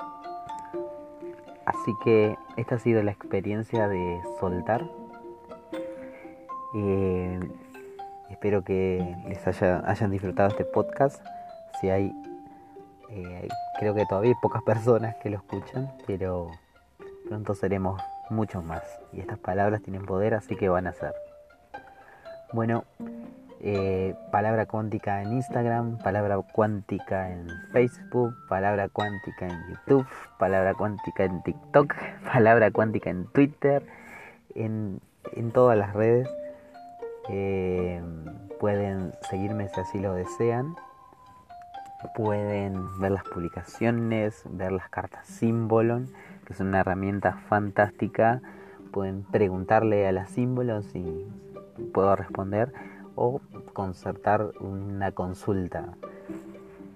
Así 1.66 1.94
que 2.04 2.38
esta 2.58 2.76
ha 2.76 2.80
sido 2.80 3.02
la 3.04 3.12
experiencia 3.12 3.88
de 3.88 4.22
soltar. 4.40 4.88
Eh, 6.76 7.40
Espero 8.30 8.64
que 8.64 9.16
les 9.28 9.46
haya, 9.48 9.84
hayan 9.86 10.12
disfrutado 10.12 10.50
este 10.50 10.66
podcast. 10.66 11.24
Si 11.80 11.90
hay, 11.90 12.12
eh, 13.12 13.48
creo 13.80 13.94
que 13.94 14.06
todavía 14.06 14.32
hay 14.32 14.42
pocas 14.42 14.64
personas 14.66 15.16
que 15.18 15.30
lo 15.30 15.38
escuchan, 15.38 15.92
pero 16.08 16.52
pronto 17.28 17.54
seremos 17.56 18.02
muchos 18.30 18.64
más. 18.64 18.84
Y 19.14 19.20
estas 19.20 19.38
palabras 19.38 19.82
tienen 19.82 20.06
poder, 20.06 20.34
así 20.34 20.56
que 20.56 20.70
van 20.70 20.88
a 20.88 20.94
ser. 20.94 21.14
Bueno, 22.52 22.84
eh, 23.62 24.16
palabra 24.32 24.66
cuántica 24.66 25.22
en 25.22 25.34
Instagram, 25.34 25.98
palabra 26.00 26.38
cuántica 26.54 27.32
en 27.32 27.48
Facebook, 27.72 28.36
palabra 28.48 28.90
cuántica 28.90 29.48
en 29.48 29.58
YouTube, 29.70 30.08
palabra 30.38 30.74
cuántica 30.74 31.24
en 31.24 31.42
TikTok, 31.44 31.94
palabra 32.34 32.72
cuántica 32.72 33.10
en 33.10 33.26
Twitter, 33.28 33.84
en, 34.54 35.00
en 35.34 35.52
todas 35.52 35.78
las 35.78 35.94
redes. 35.94 36.30
Eh, 37.30 38.02
pueden 38.60 39.14
seguirme 39.30 39.68
si 39.70 39.80
así 39.80 40.00
lo 40.00 40.14
desean. 40.14 40.76
Pueden 42.16 43.00
ver 43.00 43.12
las 43.12 43.24
publicaciones, 43.24 44.44
ver 44.50 44.72
las 44.72 44.90
cartas 44.90 45.26
símbolon, 45.28 46.08
que 46.46 46.54
es 46.54 46.60
una 46.60 46.82
herramienta 46.82 47.34
fantástica. 47.48 48.42
Pueden 48.92 49.24
preguntarle 49.24 50.08
a 50.08 50.12
las 50.12 50.30
símbolos 50.30 50.96
y 50.96 51.28
puedo 51.94 52.16
responder 52.16 52.74
o 53.16 53.42
concertar 53.74 54.52
una 54.60 55.12
consulta 55.12 55.98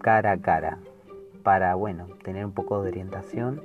cara 0.01 0.31
a 0.31 0.37
cara 0.37 0.77
para 1.43 1.75
bueno 1.75 2.07
tener 2.23 2.45
un 2.45 2.53
poco 2.53 2.81
de 2.81 2.89
orientación 2.89 3.61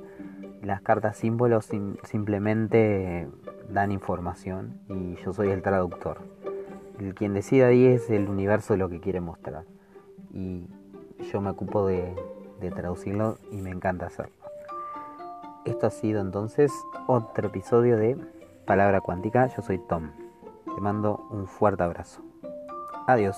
las 0.61 0.81
cartas 0.81 1.17
símbolos 1.17 1.69
simplemente 2.03 3.27
dan 3.69 3.91
información 3.91 4.79
y 4.89 5.15
yo 5.23 5.33
soy 5.33 5.49
el 5.49 5.61
traductor 5.61 6.17
el 6.99 7.13
quien 7.13 7.33
decide 7.33 7.65
ahí 7.65 7.85
es 7.85 8.09
el 8.09 8.29
universo 8.29 8.75
lo 8.77 8.89
que 8.89 8.99
quiere 8.99 9.21
mostrar. 9.21 9.63
Y 10.33 10.67
yo 11.31 11.41
me 11.41 11.49
ocupo 11.49 11.85
de, 11.85 12.15
de 12.59 12.71
traducirlo 12.71 13.37
y 13.51 13.61
me 13.61 13.71
encanta 13.71 14.07
hacerlo. 14.07 14.35
Esto 15.65 15.87
ha 15.87 15.91
sido 15.91 16.21
entonces 16.21 16.71
otro 17.07 17.47
episodio 17.47 17.97
de 17.97 18.17
Palabra 18.65 19.01
Cuántica. 19.01 19.47
Yo 19.47 19.61
soy 19.61 19.79
Tom. 19.79 20.11
Te 20.63 20.81
mando 20.81 21.27
un 21.31 21.47
fuerte 21.47 21.83
abrazo. 21.83 22.21
Adiós. 23.07 23.37